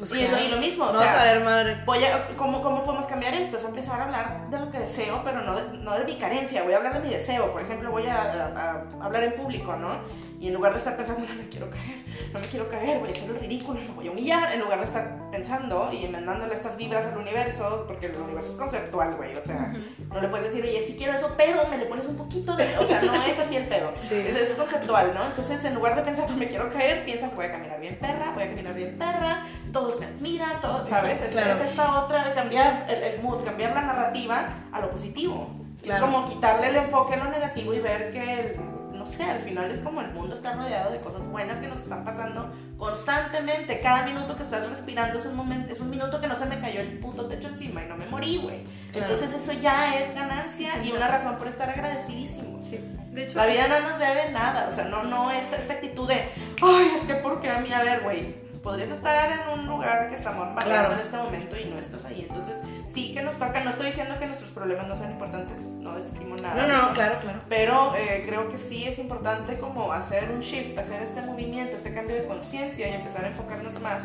[0.00, 1.76] Pues y, lo, y lo mismo, o No sea, vas a madre.
[1.84, 3.58] Voy a, ¿cómo, ¿Cómo podemos cambiar esto?
[3.58, 6.62] Es empezar a hablar de lo que deseo, pero no de, no de mi carencia.
[6.62, 7.52] Voy a hablar de mi deseo.
[7.52, 9.98] Por ejemplo, voy a, a- a hablar en público, ¿no?
[10.40, 13.10] Y en lugar de estar pensando, no me quiero caer, no me quiero caer, voy
[13.10, 16.54] a hacer lo ridículo, me voy a humillar, en lugar de estar pensando y mandándole
[16.54, 19.36] estas vibras al universo, porque el universo es conceptual, güey.
[19.36, 19.72] O sea,
[20.12, 22.76] no le puedes decir, oye, sí quiero eso, pero me le pones un poquito de.
[22.78, 23.92] O sea, no es así el pedo.
[23.96, 24.14] Sí.
[24.14, 25.24] Es, es conceptual, ¿no?
[25.26, 28.32] Entonces, en lugar de pensar, no me quiero caer, piensas, voy a caminar bien perra,
[28.34, 31.20] voy a caminar bien perra, todos me admiran, todos, ¿sabes?
[31.22, 31.54] Es, Claro.
[31.54, 35.50] es esta otra de cambiar el, el mood, cambiar la narrativa a lo positivo.
[35.82, 36.04] Claro.
[36.06, 38.60] Es como quitarle el enfoque a lo negativo y ver que, el-
[38.92, 41.78] no sé, al final es como el mundo está rodeado de cosas buenas que nos
[41.78, 42.50] están pasando
[42.80, 43.78] constantemente.
[43.80, 46.58] Cada minuto que estás respirando es un momento, es un minuto que no se me
[46.58, 48.64] cayó el puto techo encima y no me morí, güey.
[48.90, 49.12] Claro.
[49.12, 52.64] Entonces eso ya es ganancia y una razón por estar agradecidísimos.
[52.64, 52.80] Sí.
[53.10, 56.08] De hecho, La vida no nos debe nada, o sea, no, no esta, esta actitud
[56.08, 56.24] de,
[56.62, 60.14] ay, es que porque a mí, a ver, güey, podrías estar en un lugar que
[60.16, 60.92] estamos baleando Claro.
[60.94, 62.56] en este momento y no estás ahí, entonces
[62.88, 66.36] sí que nos toca, no estoy diciendo que nuestros problemas no sean importantes, no desestimo
[66.36, 66.66] nada.
[66.66, 67.40] No, no, no, claro, claro.
[67.48, 71.92] Pero eh, creo que sí es importante como hacer un shift, hacer este movimiento, este
[71.94, 74.02] cambio de conciencia y empezar a enfocarnos más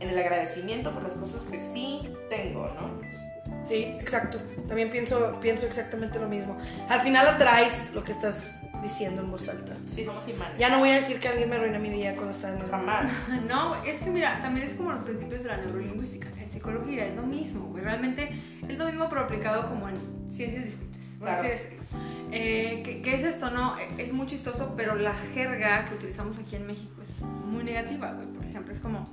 [0.00, 3.00] en el agradecimiento por las cosas que sí tengo, ¿no?
[3.62, 4.38] Sí, exacto.
[4.66, 6.56] También pienso, pienso exactamente lo mismo.
[6.88, 9.74] Al final atraes lo que estás diciendo en voz alta.
[9.92, 10.56] Sí, somos imanes.
[10.58, 12.70] Ya no voy a decir que alguien me arruina mi día cuando está en el
[12.70, 13.12] Jamás.
[13.48, 16.28] No, güey, es que mira, también es como los principios de la neurolingüística.
[16.40, 17.82] En psicología es lo mismo, güey.
[17.82, 19.96] Realmente es lo mismo, pero aplicado como en
[20.32, 21.00] ciencias distintas.
[21.18, 21.54] Por así Claro.
[21.58, 21.84] decirlo.
[22.32, 23.50] Eh, ¿qué, qué es esto?
[23.50, 27.64] No, Eh, es muy chistoso, pero la jerga que utilizamos aquí en México es muy
[27.64, 28.26] negativa, güey.
[28.28, 29.08] Por ejemplo, es como,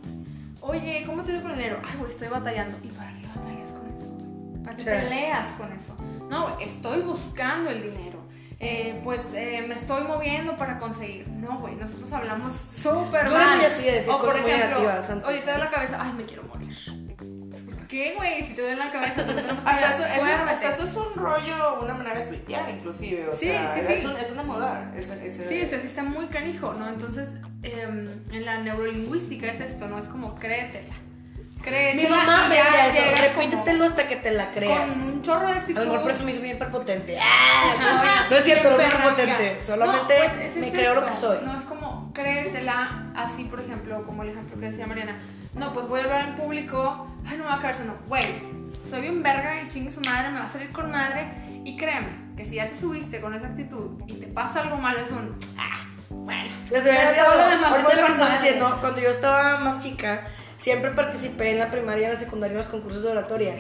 [0.62, 1.78] oye, ¿cómo te dio con el dinero?
[1.84, 2.78] Ay, güey, estoy batallando.
[2.84, 4.64] ¿Y para qué batallas con eso, güey?
[4.64, 4.90] ¿Para qué Sí.
[4.90, 5.96] peleas con eso?
[6.30, 8.20] No, güey, estoy buscando el dinero.
[8.64, 11.28] Eh, pues eh, me estoy moviendo para conseguir.
[11.30, 13.58] No, güey, nosotros hablamos súper Yo mal.
[13.58, 15.28] muy así de decir O, por cosas muy ejemplo, negativas antes.
[15.30, 16.78] Oye, te duele la cabeza, ay, me quiero morir.
[17.76, 18.44] ¿Por qué, güey?
[18.44, 20.52] Si te duele la cabeza, pues tenemos que Hasta eso, duérmete.
[20.68, 23.30] hasta eso es un rollo, una manera de tuitear, inclusive.
[23.30, 24.06] O Sí, sea, sí, es, sí.
[24.06, 24.94] un- es una moda.
[24.96, 26.88] Es, es- Sí, o sea, sí está muy canijo, ¿no?
[26.88, 27.34] Entonces,
[27.64, 29.98] em, en la neurolingüística es esto, ¿no?
[29.98, 30.94] Es como créetela.
[31.62, 32.02] Créetela.
[32.10, 34.80] Mi mamá me decía eso, repítetelo hasta que te la creas.
[34.92, 35.80] Con un chorro de A actitud.
[35.82, 36.60] lo mejor por eso me hizo bien.
[36.62, 38.28] Ajá, ¡Ah!
[38.30, 39.64] No es cierto, no soy berraca.
[39.64, 41.38] Solamente No, pues, ese me es creo lo que soy.
[41.46, 45.18] No es como créetela así, por ejemplo, como el ejemplo que decía Mariana.
[45.54, 47.08] No, pues voy a hablar en público.
[47.26, 47.96] Ay, no me va a eso, no.
[48.08, 48.24] Güey,
[48.90, 51.28] soy bien verga y chingue su madre, me va a salir con madre.
[51.64, 55.00] Y créeme, que si ya te subiste con esa actitud y te pasa algo malo,
[55.00, 55.38] es un.
[55.58, 56.50] Ah, bueno.
[56.70, 57.34] Les voy a decir algo.
[57.68, 58.32] Ahorita lo que normal.
[58.34, 60.28] diciendo, cuando yo estaba más chica,
[60.62, 63.56] siempre participé en la primaria y en la secundaria en los concursos de oratoria.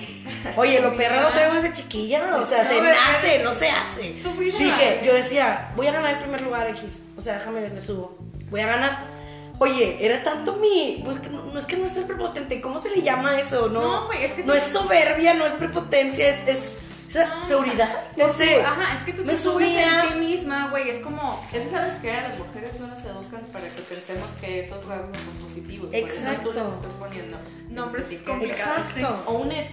[0.55, 4.13] Oye, lo perra lo traigo desde chiquilla, o sea, se nace, no se hace.
[4.39, 7.79] Dije, yo decía, voy a ganar el primer lugar X, o sea, déjame ver, me
[7.79, 8.17] subo,
[8.51, 9.21] voy a ganar.
[9.57, 12.89] Oye, era tanto mi, pues no, no es que no es ser prepotente, ¿cómo se
[12.89, 13.67] le llama eso?
[13.69, 16.77] No, No, güey, es que no es soberbia, no es prepotencia, es, es,
[17.19, 17.45] es No.
[17.45, 18.61] seguridad, no sé.
[18.61, 20.03] Ajá, es que tú Me te subes subía.
[20.05, 20.89] en ti misma, güey.
[20.89, 21.43] Es como.
[21.51, 22.11] Es que, ¿sabes qué?
[22.11, 25.87] A las mujeres no nos educan para que pensemos que esos rasgos son positivos.
[25.87, 26.49] Por eso Exacto.
[26.51, 27.37] tú les estás poniendo
[27.69, 28.77] Nombres complicados.
[28.95, 29.23] Exacto.
[29.27, 29.67] Own it.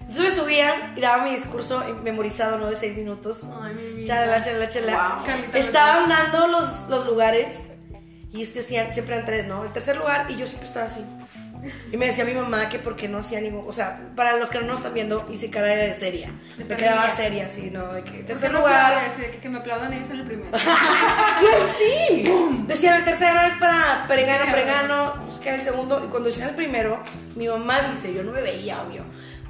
[0.00, 2.66] Entonces me subía y daba mi discurso memorizado, ¿no?
[2.70, 3.42] De seis minutos.
[3.62, 4.06] Ay, mi vida.
[4.06, 5.24] Chalala, chalala, chalala.
[5.26, 5.54] Wow.
[5.54, 7.64] Estaban dando los, los lugares
[8.32, 9.64] y es que siempre eran tres, ¿no?
[9.64, 11.04] El tercer lugar y yo siempre estaba así.
[11.92, 13.64] Y me decía mi mamá que porque no hacía ningún...
[13.68, 16.30] O sea, para los que no nos están viendo, hice cara de seria.
[16.56, 17.92] De me quedaba seria, así, ¿no?
[17.92, 19.12] De que ¿Por qué tercer no lugar...
[19.16, 20.50] Que, que me aplaudan ellos en el primero.
[20.52, 21.44] ¡Ay,
[21.78, 22.24] sí!
[22.66, 26.02] Decían el tercero es para perengano, Sí, perengano, pues el segundo.
[26.04, 27.02] Y cuando decían el primero,
[27.34, 29.04] mi mamá dice, yo no me veía, obvio.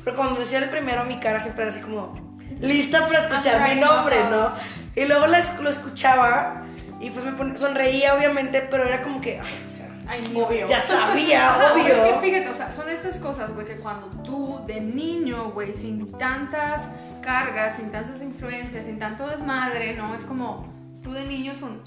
[0.05, 3.81] Pero cuando decían el primero, mi cara siempre era así como lista para escuchar mi
[3.81, 4.53] nombre, no.
[4.97, 6.65] Y luego lo escuchaba
[7.01, 10.67] y pues me pon- sonreía, obviamente, pero era como que, ay, o sea, Ay, Obvio.
[10.69, 12.21] ya sabía, güey, Es que obvio.
[12.21, 16.89] fíjate, o sea, son estas cosas, güey, que cuando tú de niño, güey, sin tantas
[17.23, 20.15] cargas, sin tantas influencias, sin tanto desmadre, ¿no?
[20.15, 20.67] Es como
[21.03, 21.83] tú de niño es un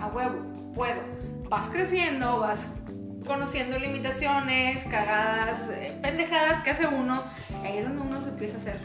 [0.00, 0.40] a huevo,
[0.74, 1.00] puedo.
[1.48, 2.68] Vas creciendo, vas
[3.26, 7.22] conociendo limitaciones, cagadas, eh, pendejadas que hace uno,
[7.62, 8.80] ahí es donde uno se empieza a hacer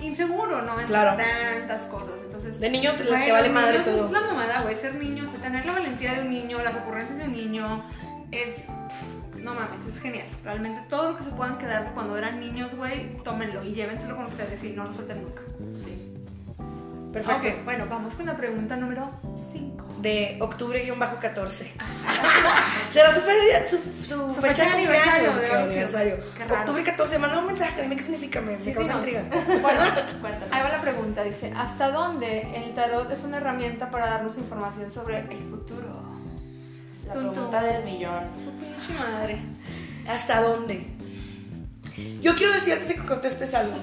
[0.00, 0.72] inseguro, ¿no?
[0.72, 1.16] Entre Claro.
[1.16, 2.14] tantas cosas.
[2.24, 4.06] Entonces, De niño te, güey, te vale madre todo.
[4.06, 6.74] Es la mamada, güey, ser niño, o sea, tener la valentía de un niño, las
[6.76, 7.82] ocurrencias de un niño,
[8.32, 8.66] es.
[8.88, 10.26] pff, no mames, es genial.
[10.44, 14.26] Realmente todo lo que se puedan quedar cuando eran niños, güey, tómenlo y llévenselo con
[14.26, 15.42] ustedes y no lo suelten nunca.
[15.74, 16.12] Sí.
[17.12, 17.48] Perfecto.
[17.48, 19.86] Ok, bueno, vamos con la pregunta número 5.
[20.02, 21.66] De octubre-14.
[22.90, 25.36] Será su, fe- su, su Su fecha fecha de aniversario cumpleaños.
[25.36, 25.68] de ¿Qué hoy, sí.
[25.70, 26.16] aniversario?
[26.36, 26.60] Qué raro.
[26.60, 27.18] Octubre 14.
[27.18, 27.82] Manda un mensaje.
[27.82, 28.40] Dime qué significa.
[28.42, 29.22] Me, me Sí, causa intriga.
[29.30, 29.80] Bueno,
[30.20, 30.48] Cuéntanos.
[30.52, 31.22] ahí va la pregunta.
[31.22, 36.05] Dice, ¿hasta dónde el tarot es una herramienta para darnos información sobre el futuro?
[37.06, 38.24] La pregunta del millón.
[38.34, 39.38] Su pinche madre.
[40.08, 40.86] ¿Hasta dónde?
[42.20, 43.74] Yo quiero decir antes de que contestes algo.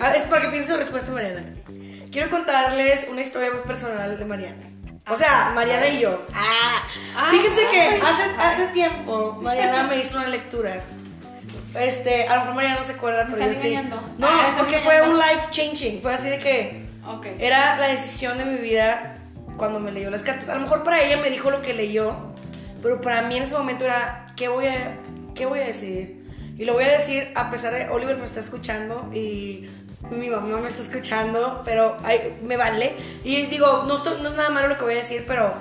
[0.00, 1.44] Ah, es para que pienses su respuesta, Mariana.
[2.10, 4.70] Quiero contarles una historia muy personal de Mariana.
[5.08, 6.26] O sea, Mariana y yo.
[6.34, 6.82] Ah,
[7.18, 10.82] Ah, fíjense que hace, hace tiempo Mariana me hizo una lectura.
[11.78, 13.78] Este, a lo mejor Mariana no se acuerda, pero yo sí.
[14.18, 16.00] No, Ah, porque fue un life changing.
[16.02, 16.86] Fue así de que
[17.38, 19.18] era la decisión de mi vida
[19.56, 20.48] cuando me leyó las cartas.
[20.48, 22.25] A lo mejor para ella me dijo lo que leyó,
[22.86, 24.96] pero para mí en ese momento era, ¿qué voy a,
[25.34, 26.22] qué voy a decir?
[26.56, 29.66] Y lo voy a decir a pesar de Oliver me está escuchando y
[30.08, 31.96] mi mamá me está escuchando, pero
[32.44, 32.92] me vale.
[33.24, 35.52] Y digo, no, es nada malo lo que voy a decir, pero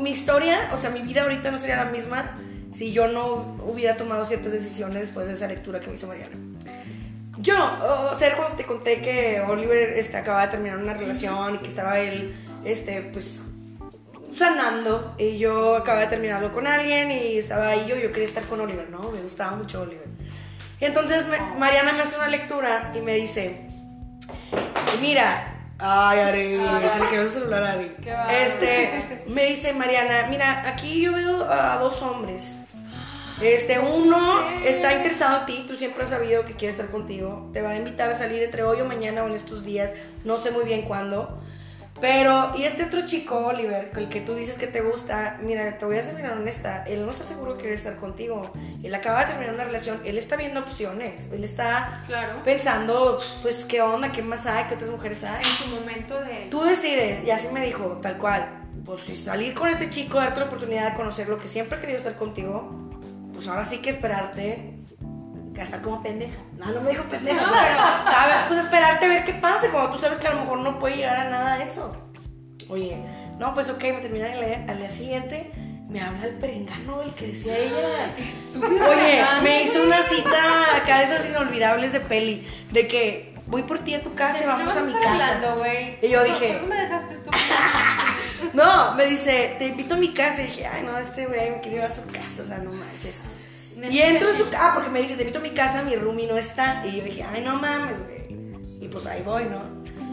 [0.00, 2.32] mi historia, o sea, mi vida ahorita no sería la misma
[2.72, 6.34] si yo no hubiera tomado ciertas decisiones después de esa lectura que me hizo Mariana.
[7.40, 7.56] Yo,
[8.10, 11.68] o sea, cuando te conté que Oliver este, acababa de terminar una relación y que
[11.68, 12.34] estaba él,
[12.64, 13.42] este, pues,
[14.36, 15.14] sanando.
[15.18, 18.60] Y yo acababa de terminarlo con alguien y estaba ahí yo, yo quería estar con
[18.60, 19.10] Oliver, ¿no?
[19.10, 20.06] Me gustaba mucho Oliver.
[20.80, 23.68] Y entonces me- Mariana me hace una lectura y me dice,
[25.00, 26.60] mira, ay, Ari,
[26.92, 27.92] se le quedó celular Ari.
[28.42, 32.56] Este, me dice Mariana, mira, aquí yo veo a dos hombres.
[33.42, 37.50] Este, uno está interesado en ti, tú siempre has sabido que quiere estar contigo.
[37.52, 40.38] Te va a invitar a salir entre hoy o mañana o en estos días, no
[40.38, 41.40] sé muy bien cuándo.
[42.04, 45.86] Pero, y este otro chico, Oliver, el que tú dices que te gusta, mira, te
[45.86, 48.52] voy a ser bien honesta, él no está seguro que quiere estar contigo.
[48.82, 52.42] Él acaba de terminar una relación, él está viendo opciones, él está Claro.
[52.44, 55.38] pensando, pues, qué onda, qué más hay, qué otras mujeres hay.
[55.42, 56.48] En su momento de...
[56.50, 58.48] Tú decides, y así me dijo, tal cual.
[58.84, 61.80] Pues si salir con este chico, darte la oportunidad de conocer lo que siempre he
[61.80, 62.70] querido estar contigo,
[63.32, 64.73] pues ahora sí que esperarte,
[65.54, 66.36] gastar como pendeja.
[66.58, 67.40] No, no me dijo pendeja.
[67.40, 67.80] No, pero,
[68.18, 70.58] a ver, pues esperarte a ver qué pasa, cuando tú sabes que a lo mejor
[70.58, 71.96] no puede llegar a nada eso.
[72.68, 72.98] Oye,
[73.38, 74.70] no, pues ok, me terminan de leer.
[74.70, 75.50] Al día siguiente
[75.88, 78.14] me habla el perengano, el que decía ella.
[78.88, 83.80] Oye, me hizo una cita acá de esas inolvidables de peli, de que voy por
[83.80, 85.10] ti a tu casa y vamos a mi casa.
[85.38, 85.62] Hablando.
[86.02, 87.30] Y yo ¿Por- dije- ¿Por qué me dejaste tú?
[88.52, 90.42] No, me dice, te invito a mi casa.
[90.42, 92.72] Y dije, ay, no, este güey me quiere ir a su casa, o sea, no
[92.72, 93.20] manches.
[93.90, 95.94] Y entro a su casa, ah, porque me dice, te invito a mi casa, mi
[95.96, 96.84] roomie no está.
[96.86, 98.24] Y yo dije, ay, no mames, güey.
[98.80, 99.62] Y pues ahí voy, ¿no?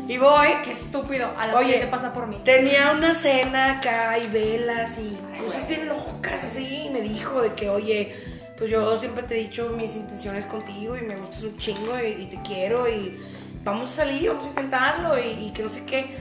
[0.07, 0.47] Y voy.
[0.63, 1.33] Qué estúpido.
[1.37, 2.41] A la Oye, siguiente pasa por mí.
[2.43, 6.83] Tenía una cena acá y velas y cosas bien locas así.
[6.85, 8.15] Y me dijo de que, oye,
[8.57, 12.23] pues yo siempre te he dicho mis intenciones contigo y me gustas un chingo y,
[12.23, 13.19] y te quiero y
[13.63, 16.15] vamos a salir, vamos a intentarlo y, y que no sé qué.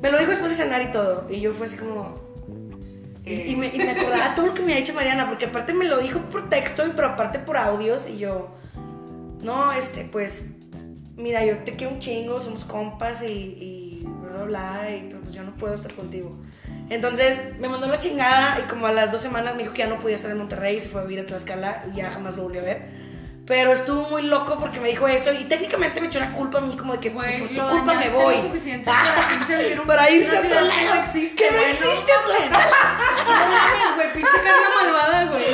[0.00, 1.26] Me lo dijo después de cenar y todo.
[1.30, 2.31] Y yo fue así como...
[3.24, 5.72] Y, y me, y me acordaba todo lo que me había dicho Mariana, porque aparte
[5.72, 8.54] me lo dijo por texto y pero aparte por audios y yo...
[9.40, 10.44] No, este, pues
[11.16, 15.20] mira, yo te quiero un chingo, somos compas y, y bla, bla, bla, y, pero
[15.20, 16.38] pues yo no puedo estar contigo.
[16.90, 19.86] Entonces me mandó la chingada y como a las dos semanas me dijo que ya
[19.86, 22.36] no podía estar en Monterrey y se fue a vivir a Tlaxcala y ya jamás
[22.36, 23.01] lo volví a ver.
[23.52, 26.60] Pero estuvo muy loco porque me dijo eso y técnicamente me echó la culpa a
[26.62, 28.34] mí como de que por tu lo culpa me voy.
[28.36, 30.94] suficiente para irse a vivir un- Para irse una a otro lado.
[30.94, 33.94] no existe, Que no existe Tlaxcala.
[33.96, 35.44] Güey, pinche Carla malvada, güey.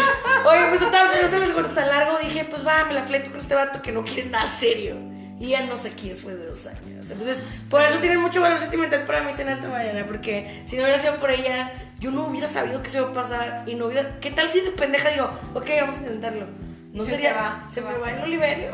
[0.46, 2.18] Oye, pues total, pero no se les cuento tan largo.
[2.18, 4.94] Dije, pues va, me la fleto con este vato que no quiere nada serio.
[5.40, 7.10] Y ya no sé aquí después de dos años.
[7.10, 10.04] Entonces, por eso tiene mucho valor sentimental para mí tenerte, Mariana.
[10.06, 13.12] Porque si no hubiera sido por ella, yo no hubiera sabido que se iba a
[13.12, 13.64] pasar.
[13.66, 14.20] Y no hubiera.
[14.20, 16.46] ¿Qué tal si de pendeja digo, ok, vamos a intentarlo?
[16.92, 17.34] No Se sería.
[17.34, 17.98] va, se se me va.
[17.98, 18.70] va el Oliverio.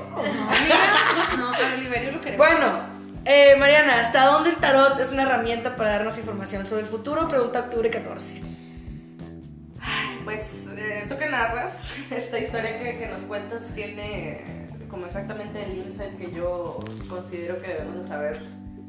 [1.37, 2.47] No, a Oliverio lo queremos.
[2.47, 2.67] Bueno,
[3.25, 7.27] eh, Mariana, ¿hasta dónde el tarot es una herramienta para darnos información sobre el futuro?
[7.29, 8.41] Pregunta octubre 14.
[10.25, 10.41] Pues
[10.77, 14.43] eh, esto que narras, esta historia que, que nos cuentas tiene
[14.89, 18.43] como exactamente el insight que yo considero que debemos de saber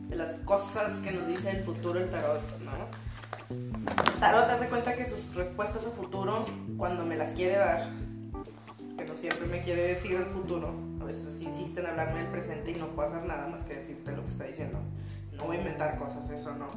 [0.08, 2.72] de las cosas que nos dice el futuro el tarot, ¿no?
[3.50, 6.46] El tarot hace cuenta que sus respuestas a futuro,
[6.78, 7.90] cuando me las quiere dar,
[8.98, 12.72] que no siempre me quiere decir el futuro, a veces insiste en hablarme del presente
[12.72, 14.80] y no puedo hacer nada más que decirte lo que está diciendo.
[15.34, 16.68] No voy a inventar cosas, eso no.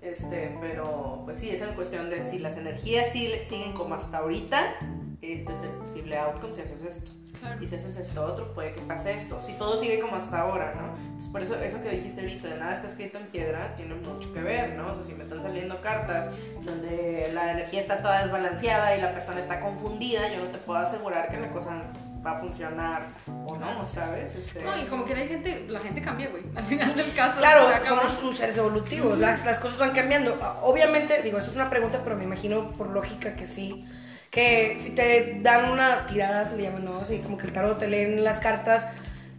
[0.00, 4.18] Este, pero pues sí, es en cuestión de si las energías sí- siguen como hasta
[4.18, 4.74] ahorita,
[5.22, 7.10] esto es el posible outcome si haces esto.
[7.40, 7.62] Claro.
[7.62, 9.40] Y si haces esto otro, puede que pase esto.
[9.44, 11.17] Si todo sigue como hasta ahora, ¿no?
[11.32, 14.40] Por eso, eso que dijiste ahorita, de nada está escrito en piedra, tiene mucho que
[14.40, 14.90] ver, ¿no?
[14.90, 16.28] O sea, si me están saliendo cartas
[16.62, 20.78] donde la energía está toda desbalanceada y la persona está confundida, yo no te puedo
[20.78, 21.82] asegurar que la cosa
[22.24, 23.08] va a funcionar
[23.46, 24.34] o no, ¿sabes?
[24.34, 24.62] Este...
[24.62, 26.44] No, y como que hay gente, la gente cambia, güey.
[26.54, 27.38] Al final del caso.
[27.38, 30.36] Claro, somos seres evolutivos, las, las cosas van cambiando.
[30.62, 33.86] Obviamente, digo, eso es una pregunta, pero me imagino por lógica que sí.
[34.30, 36.98] Que si te dan una tirada, se le llama, ¿no?
[36.98, 38.88] Así como que el tarot te leen las cartas,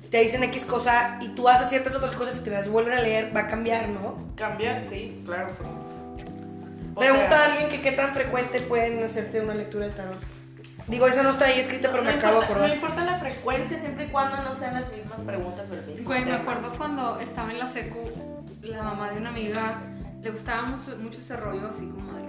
[0.09, 3.01] te dicen X cosa y tú haces ciertas otras cosas y te las vuelven a
[3.01, 4.17] leer, va a cambiar, ¿no?
[4.35, 5.95] Cambia, sí, claro, por supuesto.
[6.95, 10.19] O Pregunta sea, a alguien que qué tan frecuente pueden hacerte una lectura de tarot.
[10.87, 12.75] Digo, eso no está ahí escrita, pero me no acabo de importa, no acordar.
[12.75, 16.25] importa la frecuencia, siempre y cuando no sean las mismas preguntas o el mismo Güey,
[16.25, 18.09] me acuerdo cuando estaba en la secu,
[18.63, 19.77] la mamá de una amiga
[20.21, 22.28] le gustaba mucho, mucho este rollo así como de.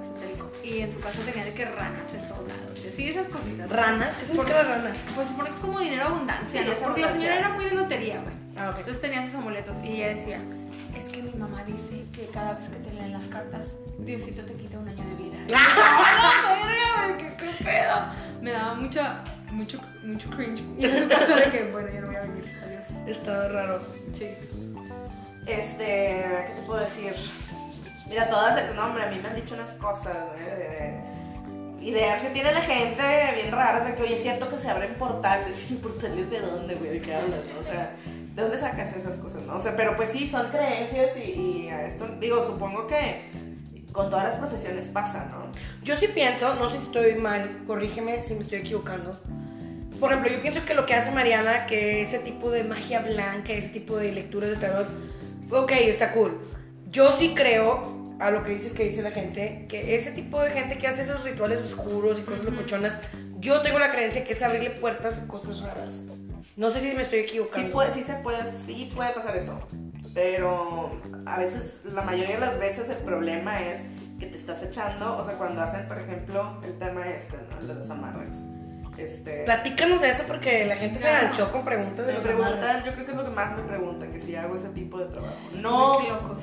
[0.62, 2.84] Y en su casa tenía de que ranas en todos lados.
[2.84, 3.70] Y así esas cositas.
[3.70, 4.16] ¿Ranas?
[4.16, 4.98] ¿Qué significa las ranas?
[5.14, 8.20] Pues supone que es como dinero abundancia, Sí, Porque la señora era muy de lotería,
[8.20, 8.34] güey.
[8.56, 8.74] Ah.
[8.76, 10.40] Entonces tenía sus amuletos y ella decía,
[10.96, 14.54] es que mi mamá dice que cada vez que te leen las cartas, Diosito te
[14.54, 15.36] quita un año de vida.
[15.48, 17.18] Y yo, ¡A la verga, güey!
[17.18, 17.96] ¿Qué, qué pedo?
[18.42, 20.62] Me daba mucha, mucho, mucho cringe.
[20.78, 22.52] Y en su casa de que, bueno, ya no voy a vivir.
[22.62, 23.08] Adiós.
[23.08, 23.82] Está raro.
[24.12, 24.28] Sí.
[25.46, 27.14] Este, ¿qué te puedo decir?
[28.11, 31.00] Mira, todas, no, hombre, a mí me han dicho unas cosas, de
[31.80, 33.02] ideas que tiene la gente
[33.36, 36.74] bien raras, de que, oye, es cierto que se abren portales, ¿y portales de dónde,
[36.74, 36.90] güey?
[36.90, 37.61] ¿De qué hablas, no?
[37.61, 37.92] O sea,
[38.34, 39.56] ¿de dónde sacas esas cosas, no?
[39.56, 43.22] O sea, pero pues sí, son creencias y, y a esto, digo, supongo que
[43.92, 45.52] con todas las profesiones pasa, ¿no?
[45.84, 49.20] Yo sí pienso, no sé si estoy mal, corrígeme si me estoy equivocando.
[50.00, 53.52] Por ejemplo, yo pienso que lo que hace Mariana, que ese tipo de magia blanca,
[53.52, 54.88] ese tipo de lecturas de tarot,
[55.50, 56.40] ok, está cool.
[56.90, 60.51] Yo sí creo, a lo que dices que dice la gente, que ese tipo de
[60.51, 62.99] gente que hace esos rituales oscuros y cosas locochonas,
[63.39, 66.03] yo tengo la creencia que es abrirle puertas a cosas raras.
[66.57, 67.73] No sé si me estoy Sí, equivocando.
[67.73, 69.59] puede, sí se puede, sí puede pasar eso.
[70.14, 70.91] Pero
[71.25, 73.79] a veces, la mayoría de las veces el problema es
[74.18, 77.61] que te estás echando, o sea, cuando hacen, por ejemplo, el tema este, ¿no?
[77.61, 78.37] El de los amarres.
[79.01, 82.84] Este, Platícanos de eso porque la gente se enganchó con preguntas de me los preguntan,
[82.84, 85.07] yo creo que es lo que más me preguntan, que si hago ese tipo de
[85.07, 85.36] trabajo.
[85.55, 85.98] No,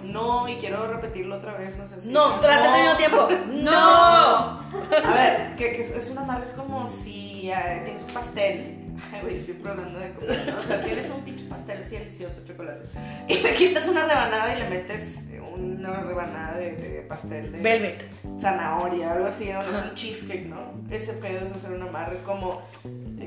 [0.05, 2.09] no, y quiero repetirlo otra vez, no sé si.
[2.09, 3.27] No, haciendo a tiempo.
[3.51, 3.71] ¡No!
[3.71, 8.86] A ver, que, es un amarre, es como si eh, tienes un pastel.
[9.13, 10.43] Ay, güey, siempre hablando de comida.
[10.51, 10.59] ¿no?
[10.59, 12.85] O sea, tienes un pinche pastel así delicioso, chocolate.
[13.27, 15.19] Y le quitas una rebanada y le metes
[15.55, 18.05] una rebanada de, de pastel de Velvet.
[18.39, 19.61] zanahoria, algo así, ¿no?
[19.61, 20.73] Es un cheesecake, ¿no?
[20.89, 22.61] Ese pedo es hacer un amarre, es como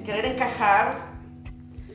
[0.05, 0.95] querer encajar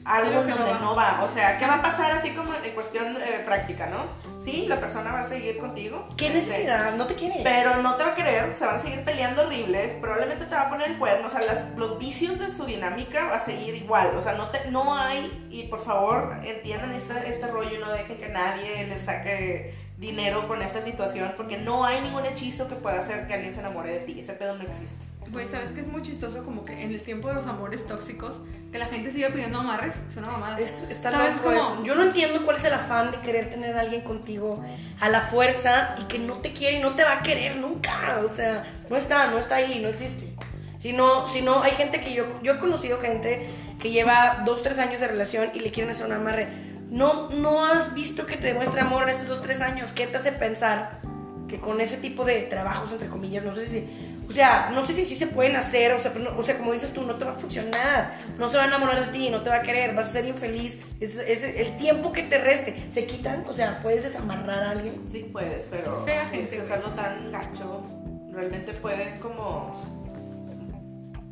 [0.04, 0.80] algo que no donde va.
[0.80, 1.24] no va.
[1.24, 4.06] O sea, ¿qué va a pasar así como en cuestión eh, práctica, no?
[4.46, 6.08] Sí, la persona va a seguir contigo.
[6.16, 6.96] ¿Qué este, necesidad?
[6.96, 7.42] No te quiere.
[7.44, 10.62] pero no te va a querer, se van a seguir peleando horribles, probablemente te va
[10.62, 13.74] a poner el cuerno, o sea, las- los vicios de su dinámica va a seguir
[13.76, 17.80] igual, o sea, no, te, no hay, y por favor entiendan este, este rollo y
[17.80, 22.68] no dejen que nadie les saque dinero con esta situación, porque no hay ningún hechizo
[22.68, 25.06] que pueda hacer que alguien se enamore de ti, ese pedo no existe.
[25.32, 26.44] Güey, ¿sabes qué es muy chistoso?
[26.44, 29.96] Como que en el tiempo de los amores tóxicos, que la gente sigue pidiendo amarres,
[30.10, 30.60] es una mamada.
[30.60, 31.58] Es, está ¿Sabes loco cómo?
[31.58, 31.84] eso.
[31.84, 34.64] Yo no entiendo cuál es el afán de querer tener a alguien contigo
[35.00, 38.22] a la fuerza y que no te quiere y no te va a querer nunca.
[38.24, 40.34] O sea, no está, no está ahí, no existe.
[40.78, 43.48] Si no, si no, hay gente que yo, yo he conocido gente
[43.80, 46.48] que lleva dos, tres años de relación y le quieren hacer un amarre.
[46.90, 49.92] No, no has visto que te demuestre amor en estos dos, tres años.
[49.92, 51.00] ¿Qué te hace pensar
[51.48, 53.88] que con ese tipo de trabajos, entre comillas, no sé si,
[54.28, 56.58] o sea, no sé si sí se pueden hacer, o sea, pero no- o sea,
[56.58, 59.30] como dices tú, no te va a funcionar, no se va a enamorar de ti,
[59.30, 62.38] no te va a querer, vas a ser infeliz, es, es el tiempo que te
[62.40, 64.94] reste, se quitan, o sea, puedes desamarrar a alguien.
[65.12, 67.84] Sí puedes, pero Fea gente, es algo tan gacho,
[68.32, 69.95] realmente puedes como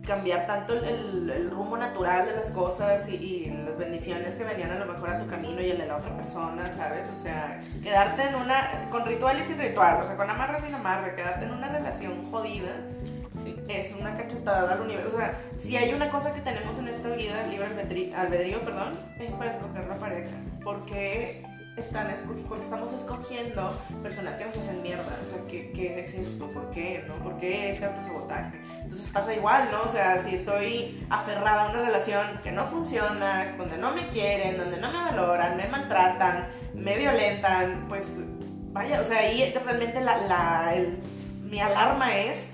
[0.06, 4.44] cambiar tanto el, el- el rumbo natural de las cosas y, y las bendiciones que
[4.44, 7.06] venían a lo mejor a tu camino y el de la otra persona, ¿sabes?
[7.12, 10.74] O sea, quedarte en una, con ritual y sin ritual, o sea, con amarre sin
[10.76, 12.72] amarre, quedarte en una relación jodida
[13.44, 13.56] Sí.
[13.68, 15.16] es una cachetada al universo.
[15.18, 18.94] O sea, si hay una cosa que tenemos en esta vida, libre albedrío, albedrío perdón,
[19.20, 20.30] es para escoger la pareja.
[20.64, 21.44] Porque
[21.78, 25.20] están escogi- porque estamos escogiendo personas que nos hacen mierda.
[25.24, 26.48] O sea, ¿qué, qué es esto?
[26.52, 27.04] ¿Por qué?
[27.08, 27.16] ¿No?
[27.24, 28.60] ¿Por qué este autosabotaje?
[28.82, 29.82] Entonces pasa igual, ¿no?
[29.84, 34.58] O sea, si estoy aferrada a una relación que no funciona, donde no me quieren,
[34.58, 38.06] donde no me valoran, me maltratan, me violentan, pues
[38.72, 41.00] vaya, o sea, ahí realmente la, la- el-
[41.42, 42.48] mi alarma es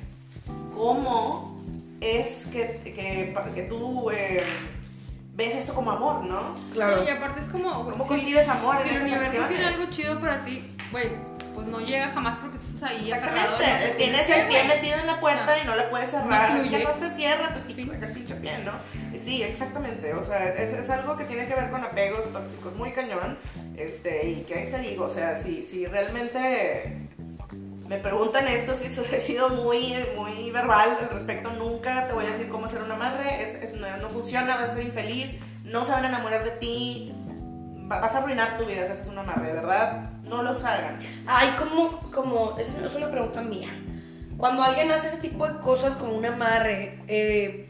[0.75, 1.59] cómo
[2.01, 4.41] es que, que, que tú eh,
[5.39, 6.53] ves esto como amor, ¿no?
[6.73, 6.97] Claro.
[6.97, 7.89] No, y aparte es como.
[7.89, 11.07] ¿Cómo si- consigues amor en Si el esas universo tiene algo chido para ti, güey,
[11.55, 15.19] pues no llega jamás porque tú estás ahí Exactamente, tienes el pie metido en la
[15.19, 15.61] puerta No.
[15.63, 16.51] y no la puedes cerrar.
[16.51, 16.83] No es que fluye.
[16.85, 17.91] no se cierra, pues sí, Sí.
[18.01, 18.73] el pinche pie, ¿no?
[19.23, 20.13] Sí, exactamente.
[20.13, 23.37] O sea, es, es algo que tiene que ver con apegos tóxicos muy cañón.
[23.75, 27.09] Este, y que te digo, o sea, si, si realmente
[27.89, 28.85] me preguntan esto, si
[29.15, 32.95] he sido muy, muy verbal al respecto, nunca te voy a decir cómo ser una
[32.95, 35.35] madre, es, no, no funciona, vas a ser infeliz,
[35.65, 37.11] no se van a enamorar de ti,
[37.91, 40.99] va- vas a arruinar tu vida si haces una madre, de verdad, no los hagan.
[41.25, 43.69] Ay, como, como, es, una pregunta mía.
[44.37, 47.68] Cuando alguien hace ese tipo de cosas como un amarre, eh,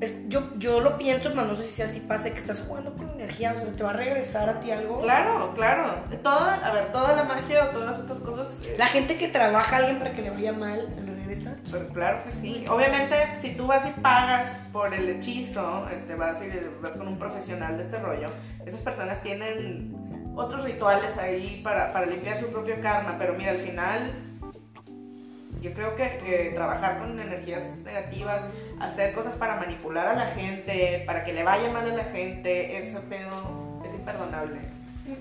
[0.00, 3.08] es- yo, yo lo pienso, pero no sé si así pasa, que estás jugando con
[3.10, 5.00] energía, o sea, ¿te va a regresar a ti algo?
[5.00, 5.90] Claro, claro,
[6.22, 8.60] toda, a ver, toda la magia o todas estas cosas...
[8.64, 11.56] eh, La gente que trabaja a alguien para que le vaya mal, ¿se le regresa?
[11.70, 12.64] Pero claro que sí.
[12.70, 16.48] Obviamente, si tú vas y pagas por el hechizo, este, vas y
[16.82, 18.28] vas con un profesional de este rollo,
[18.64, 23.56] esas personas tienen otros rituales ahí para, para limpiar su propio karma, pero mira, al
[23.58, 24.12] final
[25.60, 28.44] yo creo que, que trabajar con energías negativas,
[28.80, 32.78] hacer cosas para manipular a la gente, para que le vaya mal a la gente,
[32.78, 34.58] ese pedo es imperdonable.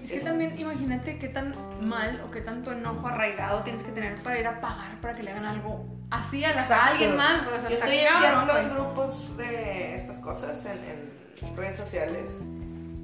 [0.04, 4.16] Es que también imagínate qué tan mal o qué tanto enojo arraigado tienes que tener
[4.16, 7.42] para ir a pagar para que le hagan algo así a, la- a alguien más.
[7.62, 12.44] sea, Yo estoy en ciertos grupos de estas cosas en, en redes sociales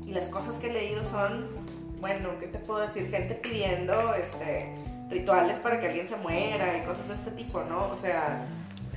[0.06, 1.48] y las cosas que he leído son,
[2.02, 3.10] bueno, ¿qué te puedo decir?
[3.10, 4.76] Gente pidiendo este,
[5.10, 7.90] rituales para que alguien se muera y cosas de este tipo, ¿no?
[7.90, 8.46] O sea,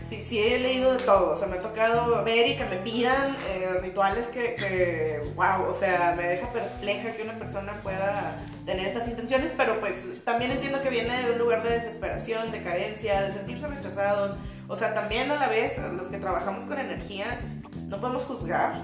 [0.09, 3.37] sí, he leído de todo, o sea, me ha tocado ver y que me pidan
[3.49, 8.87] eh, rituales que, que, wow, o sea, me deja perpleja que una persona pueda tener
[8.87, 13.23] estas intenciones, pero pues también entiendo que viene de un lugar de desesperación, de carencia,
[13.23, 14.37] de sentirse rechazados,
[14.69, 17.39] o sea, también a la vez los que trabajamos con energía
[17.87, 18.83] no podemos juzgar,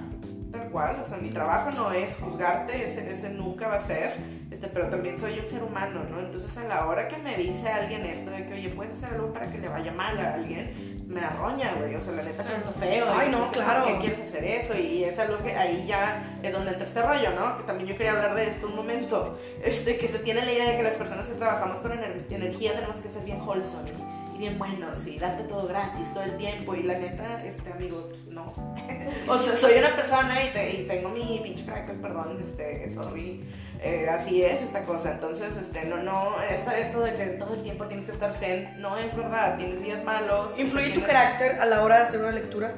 [0.53, 4.13] tal cual, o sea, mi trabajo no es juzgarte, ese, ese nunca va a ser,
[4.51, 6.21] este, pero también soy un ser humano, ¿no?
[6.21, 9.33] Entonces a la hora que me dice alguien esto de que, oye, puedes hacer algo
[9.33, 12.71] para que le vaya mal a alguien, me arroña, güey, o sea, la neta siento
[12.73, 13.07] feo.
[13.15, 13.85] Ay, no, claro.
[13.85, 14.79] ¿Por qué quieres hacer eso?
[14.79, 17.57] Y es algo que ahí ya es donde entra este rollo, ¿no?
[17.59, 20.71] Que también yo quería hablar de esto un momento, este, que se tiene la idea
[20.71, 23.91] de que las personas que trabajamos con ener- energía tenemos que ser bien wholesome
[24.35, 28.05] y, bien buenos y darte todo gratis todo el tiempo y la neta, este, amigos,
[28.09, 28.53] pues, no.
[29.29, 33.45] o sea, soy una persona y, te- y tengo mi pinche carácter, perdón, este, sorry.
[33.85, 37.63] Eh, así es esta cosa, entonces, este, no, no, esto, esto de que todo el
[37.65, 40.53] tiempo tienes que estar zen, no es verdad, tienes días malos.
[40.57, 42.75] ¿Influye tu tienes- carácter a la hora de hacer una lectura?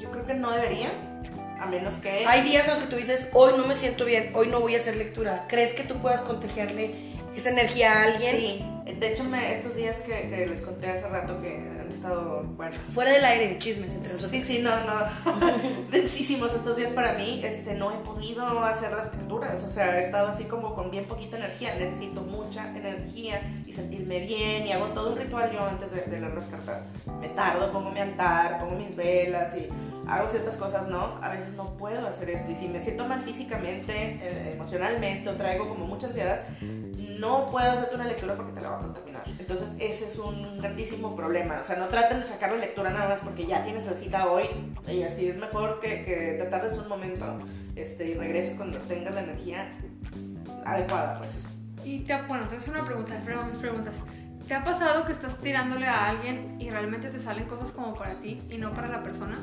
[0.00, 0.90] Yo creo que no debería,
[1.60, 2.24] a menos que...
[2.26, 4.74] Hay días en los que tú dices, hoy no me siento bien, hoy no voy
[4.74, 5.44] a hacer lectura.
[5.48, 6.94] ¿Crees que tú puedas contagiarle
[7.36, 8.36] esa energía a alguien?
[8.36, 12.42] Sí, de hecho me, estos días que, que les conté hace rato que han estado,
[12.56, 14.42] bueno, Fuera del aire de chismes entre nosotros.
[14.42, 15.90] Sí, sí, no, no.
[15.90, 17.40] Densísimos estos días para mí.
[17.44, 19.62] Este, no he podido hacer las lecturas.
[19.64, 21.74] O sea, he estado así como con bien poquita energía.
[21.76, 24.66] Necesito mucha energía y sentirme bien.
[24.66, 26.86] Y hago todo un ritual yo antes de, de leer las cartas.
[27.20, 29.68] Me tardo, pongo mi altar, pongo mis velas y
[30.08, 31.18] hago ciertas cosas, ¿no?
[31.22, 32.50] A veces no puedo hacer esto.
[32.50, 36.42] Y si me siento mal físicamente, eh, emocionalmente o traigo como mucha ansiedad,
[37.20, 39.22] no puedo hacerte una lectura porque te la va a contaminar.
[39.38, 41.58] Entonces, ese es un grandísimo problema.
[41.60, 44.26] O sea, no traten de sacar la lectura nada más porque ya tienes la cita
[44.30, 44.44] hoy.
[44.88, 47.26] Y así es mejor que, que te tardes un momento
[47.76, 49.68] este, y regreses cuando tengas la energía
[50.64, 51.48] adecuada, pues.
[51.84, 53.94] Y te, bueno, hago una pregunta, espera mis preguntas.
[54.46, 58.14] ¿Te ha pasado que estás tirándole a alguien y realmente te salen cosas como para
[58.14, 59.38] ti y no para la persona?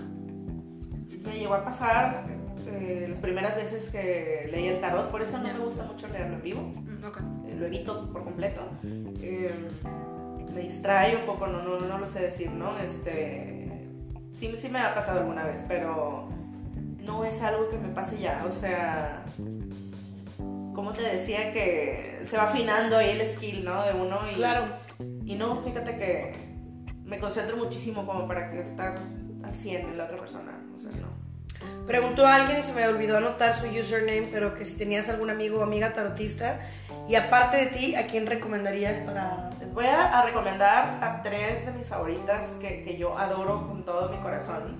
[1.25, 2.25] Me llegó a pasar
[2.67, 5.53] eh, las primeras veces que leí el tarot, por eso no Ya.
[5.53, 6.61] me gusta mucho leerlo en vivo.
[6.61, 7.21] Mm, ok.
[7.57, 8.61] Lo evito por completo.
[8.83, 9.51] Eh,
[10.53, 12.77] me distrae un poco, no, no, no lo sé decir, ¿no?
[12.79, 13.87] Este,
[14.33, 16.29] sí, sí me ha pasado alguna vez, pero
[17.03, 19.23] no es algo que me pase ya, o sea,
[20.73, 23.83] como te decía que se va afinando ahí el skill, ¿no?
[23.85, 24.65] De uno y, Claro.
[25.25, 26.33] y no, fíjate que
[27.05, 28.95] me concentro muchísimo como para que estar
[29.43, 31.26] al 100 en la otra persona, o sea, no.
[31.85, 35.29] Preguntó a alguien y se me olvidó anotar su username, pero que si tenías algún
[35.29, 36.59] amigo o amiga tarotista.
[37.07, 39.49] Y aparte de ti, ¿a quién recomendarías para...?
[39.59, 44.09] Les voy a, recomendar a tres de mis favoritas que, que yo adoro con todo
[44.09, 44.75] mi corazón.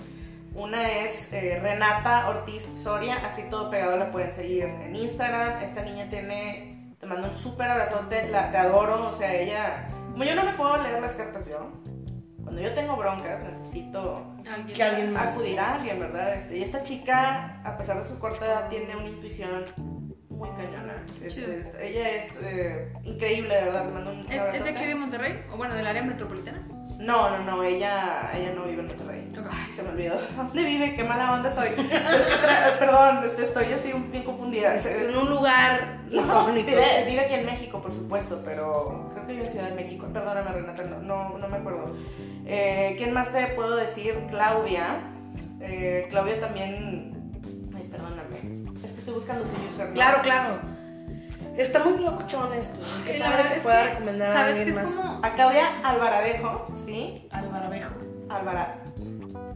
[0.57, 5.61] Una es eh, Renata Ortiz Soria, así todo pegado la pueden seguir en Instagram.
[5.61, 10.23] Esta niña tiene, te mando un súper abrazote, la, te adoro, o sea, ella, como
[10.23, 11.71] yo no me puedo leer las cartas yo,
[12.47, 14.73] cuando yo tengo broncas necesito Alguien.
[14.73, 15.33] Que alguien más.
[15.33, 16.35] acudir a alguien, ¿verdad?
[16.35, 19.65] Este, y esta chica, a pesar de su corta edad, tiene una intuición
[20.29, 21.05] muy cañona.
[21.21, 24.85] Este, este, ella es eh, increíble, de verdad, te mando un ¿Es, es de aquí
[24.85, 25.43] de Monterrey?
[25.51, 26.65] O bueno, del área metropolitana.
[26.99, 29.31] No, no, no, ella, ella no vive en Monterrey.
[29.37, 29.47] Ok.
[29.51, 30.15] Ay, se me olvidó.
[30.35, 30.95] ¿Dónde vive?
[30.95, 31.69] Qué mala onda soy.
[32.79, 34.75] Perdón, este, estoy así bien confundida.
[34.75, 39.45] En un lugar No, vive, vive aquí en México, por supuesto, pero creo que vive
[39.45, 40.07] en Ciudad de México.
[40.11, 41.95] Perdóname, Renata, no, no, no me acuerdo.
[42.45, 44.15] Eh, ¿Quién más te puedo decir?
[44.29, 44.99] Claudia.
[45.59, 47.31] Eh, Claudia también.
[47.75, 48.71] Ay, perdóname.
[48.83, 49.93] Es que estoy buscando su username.
[49.93, 50.59] Claro, claro.
[51.57, 52.79] Está muy locochón esto.
[53.03, 54.95] Qué padre que pueda recomendar a ¿Sabes alguien que es más.
[54.95, 55.25] como...
[55.25, 57.27] A Claudia Alvaradejo, ¿sí?
[57.31, 57.93] Albarabejo.
[58.29, 58.77] Alvara,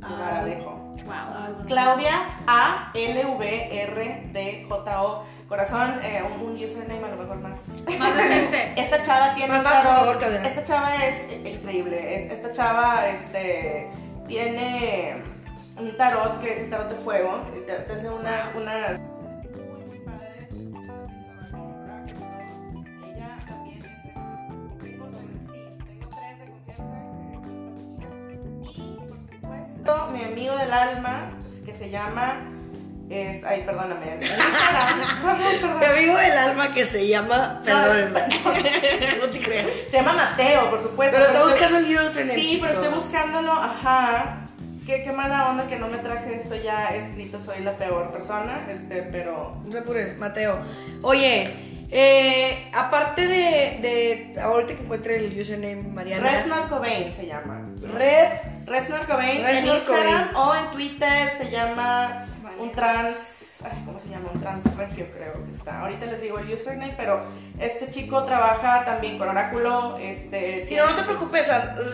[0.02, 0.72] Alvaradejo.
[1.06, 1.66] Wow.
[1.68, 7.18] Claudia A L V R D J O corazón eh, un, un username a lo
[7.24, 7.68] mejor más
[8.00, 8.74] Más decente.
[8.82, 9.84] esta chava tiene Más tarot
[10.22, 13.90] favor, esta chava es eh, increíble es- esta chava este
[14.28, 15.24] tiene
[15.78, 19.00] un tarot que es el tarot de fuego te, te hace unas unas
[30.14, 31.32] mi amigo del alma
[31.66, 32.36] que se llama
[33.10, 34.18] es ay perdóname.
[35.80, 37.62] Mi amigo del alma que se llama.
[37.66, 38.22] Perdónenme.
[39.20, 39.68] no te creas.
[39.90, 42.40] se llama Mateo por supuesto Pero está estoy- buscando el username.
[42.40, 44.38] Sí, pero estoy buscándolo, ajá.
[44.86, 48.66] Qué, qué mala onda que no me traje esto ya escrito, soy la peor persona,
[48.70, 49.56] este, pero...
[49.64, 50.58] No te apures, Mateo.
[51.04, 53.78] Oye, eh, aparte de,
[54.34, 54.42] de.
[54.42, 56.28] Ahorita que encuentre el username Mariana.
[56.32, 57.62] Resnor Cobain se llama.
[57.94, 58.30] Red.
[58.72, 62.58] Resnor Cobain en Instagram o en Twitter se llama Vale.
[62.60, 63.18] un trans...
[63.64, 64.30] ay, ¿Cómo se llama?
[64.34, 65.82] Un trans regio creo que está.
[65.82, 67.22] Ahorita les digo el username, pero
[67.60, 70.66] este chico trabaja también con Oráculo, este...
[70.66, 71.46] Si no, no te preocupes,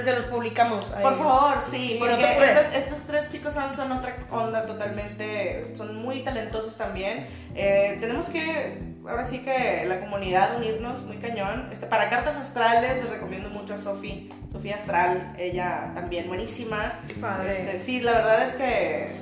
[0.04, 0.92] se los publicamos.
[0.92, 1.18] a Por ellos.
[1.24, 2.58] favor, sí, porque te apures.
[2.58, 7.28] estos, estos tres chicos son, son otra onda totalmente, son muy talentosos también.
[7.56, 8.78] Eh, tenemos que,
[9.10, 11.70] ahora sí que la comunidad unirnos muy cañón.
[11.72, 17.00] Este, para cartas astrales les recomiendo mucho a Sofi, Sofía Astral, ella también buenísima.
[17.08, 17.60] Qué padre.
[17.74, 19.16] Este, sí, la verdad es que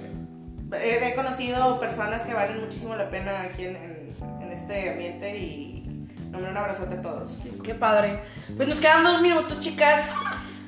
[0.81, 3.95] he, he conocido personas que valen muchísimo la pena aquí en, en-
[4.41, 7.31] en este ambiente y nombre un abrazote a todos.
[7.63, 8.19] Qué padre.
[8.55, 10.13] Pues nos quedan dos minutos, chicas.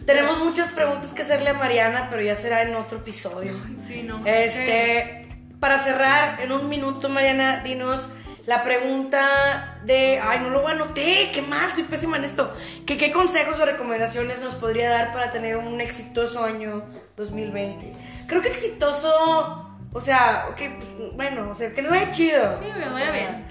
[0.06, 3.54] Tenemos muchas preguntas que hacerle a Mariana, pero ya será en otro episodio.
[3.88, 4.22] Sí, no.
[4.26, 5.28] Este,
[5.60, 8.10] para cerrar, en un minuto, Mariana, dinos
[8.48, 12.54] la pregunta de, ay, no lo anoté, qué mal, soy pésima en esto.
[12.86, 16.86] ¿Qué, ¿Qué consejos o recomendaciones nos podría dar para tener un exitoso año
[17.18, 17.92] 2020?
[18.26, 19.12] Creo que exitoso,
[19.92, 22.58] o sea, que, pues, bueno, o sea, que nos vaya chido.
[22.62, 23.46] Sí, O vaya bien.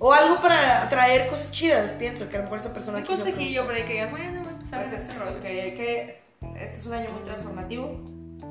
[0.00, 3.22] O algo para traer cosas chidas, pienso, que a lo mejor esa persona Un quiso
[3.22, 5.40] consejillo para que digas, bueno, empezar Pues es este rollo.
[5.40, 6.22] que, que
[6.60, 8.00] este es un año muy transformativo,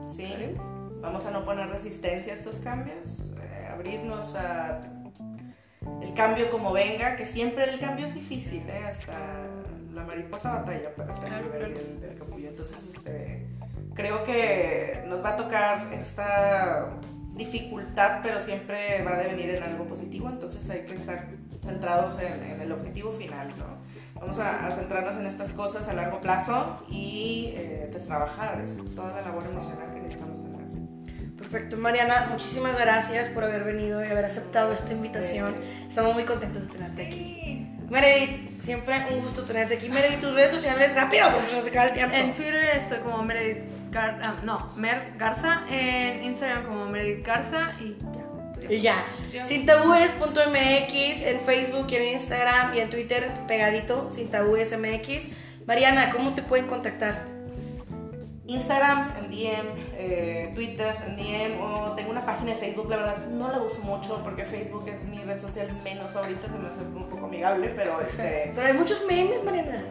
[0.08, 0.56] ¿sí?
[1.02, 4.80] Vamos a no poner resistencia a estos cambios, eh, abrirnos a
[6.02, 8.84] el cambio como venga, que siempre el cambio es difícil, ¿eh?
[8.88, 9.18] Hasta
[9.94, 12.50] la mariposa batalla para salir Claro, del, del capullo.
[12.50, 13.48] Entonces, este,
[13.94, 16.90] creo que nos va a tocar esta
[17.36, 21.30] dificultad, pero siempre va a devenir en algo positivo, entonces hay que estar
[21.64, 23.82] centrados en, en el objetivo final, ¿no?
[24.20, 28.78] Vamos a, a centrarnos en estas cosas a largo plazo y eh, pues trabajar, es
[28.96, 30.41] toda la labor emocional que necesitamos.
[31.52, 35.54] Perfecto, Mariana, muchísimas gracias por haber venido y haber aceptado esta invitación.
[35.86, 37.68] Estamos muy contentos de tenerte aquí.
[37.90, 39.90] Meredith, siempre un gusto tenerte aquí.
[39.90, 42.16] Meredith, tus redes sociales rápido porque se nos acaba el tiempo.
[42.16, 45.64] En Twitter estoy como Meredith Gar ah, no, Mer Garza.
[45.70, 47.98] En Instagram como Meredith Garza y
[48.62, 48.70] ya.
[48.70, 48.80] Y
[49.34, 49.44] ya.
[49.44, 55.30] Sintabúes.mx en Facebook y en Instagram y en Twitter pegadito, Sintabúes.mx.
[55.68, 57.41] Mariana, ¿cómo te pueden contactar?
[58.48, 59.68] Instagram en DM,
[59.98, 63.82] eh, Twitter en DM o tengo una página de Facebook, la verdad no la uso
[63.82, 67.72] mucho porque Facebook es mi red social menos favorita, se me hace un poco amigable,
[67.76, 69.84] pero este, Pero hay muchos memes, Mariana.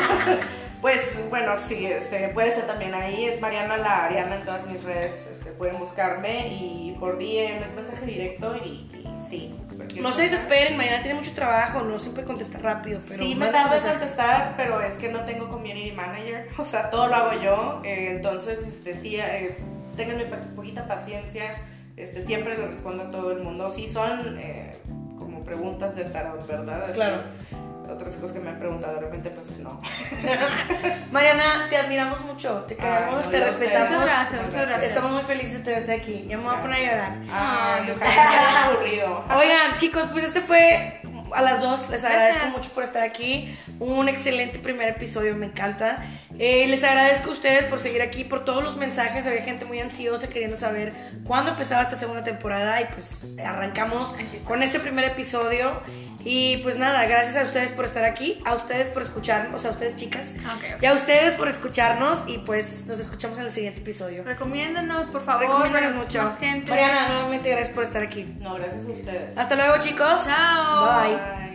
[0.82, 1.00] pues
[1.30, 5.28] bueno, sí, este, puede ser también ahí, es Mariana la Ariana en todas mis redes,
[5.32, 9.54] este, pueden buscarme y por DM es mensaje directo y, y sí.
[10.00, 13.74] No se desesperen, Mariana tiene mucho trabajo, no siempre contesta rápido, pero sí, me tardo
[13.76, 17.80] en contestar, pero es que no tengo community manager, o sea, todo lo hago yo,
[17.84, 19.56] eh, entonces, este, sí, eh,
[19.96, 21.42] ténganme pa- poquita paciencia,
[21.96, 24.76] este, siempre le respondo a todo el mundo, sí son eh,
[25.18, 26.84] como preguntas del tarot, ¿verdad?
[26.84, 27.16] Así, Claro.
[27.92, 29.80] Otras cosas que me han preguntado de repente, pues no.
[31.10, 33.90] Mariana, te admiramos mucho, te queremos, Ay, no, te respetamos.
[33.90, 34.90] Muchas gracias, muchas gracias.
[34.90, 36.26] Estamos muy felices de tenerte aquí.
[36.28, 37.18] Ya me voy a poner a llorar.
[37.30, 39.24] Ay, Ay, aburrido.
[39.36, 41.00] Oigan, chicos, pues este fue
[41.32, 41.88] a las dos.
[41.90, 42.58] Les agradezco Gracias.
[42.58, 43.56] mucho por estar aquí.
[43.78, 46.04] Un excelente primer episodio, me encanta.
[46.38, 49.26] Eh, les agradezco a ustedes por seguir aquí, por todos los mensajes.
[49.26, 50.92] Había gente muy ansiosa queriendo saber
[51.24, 54.14] cuándo empezaba esta segunda temporada y pues arrancamos
[54.44, 55.82] con este primer episodio.
[56.24, 59.70] Y pues nada, gracias a ustedes por estar aquí, a ustedes por escucharnos, o sea,
[59.70, 60.82] a ustedes chicas, Ok, ok.
[60.82, 64.22] y a ustedes por escucharnos y pues nos escuchamos en el siguiente episodio.
[64.24, 65.46] Recomiéndanos, por favor.
[65.46, 66.22] Recomiéndanos mucho.
[66.22, 66.70] Más gente.
[66.70, 68.24] Mariana, nuevamente gracias por estar aquí.
[68.40, 69.38] No, gracias a ustedes.
[69.38, 70.24] Hasta luego chicos.
[70.26, 71.02] Chao.
[71.02, 71.16] Bye.
[71.16, 71.49] Bye.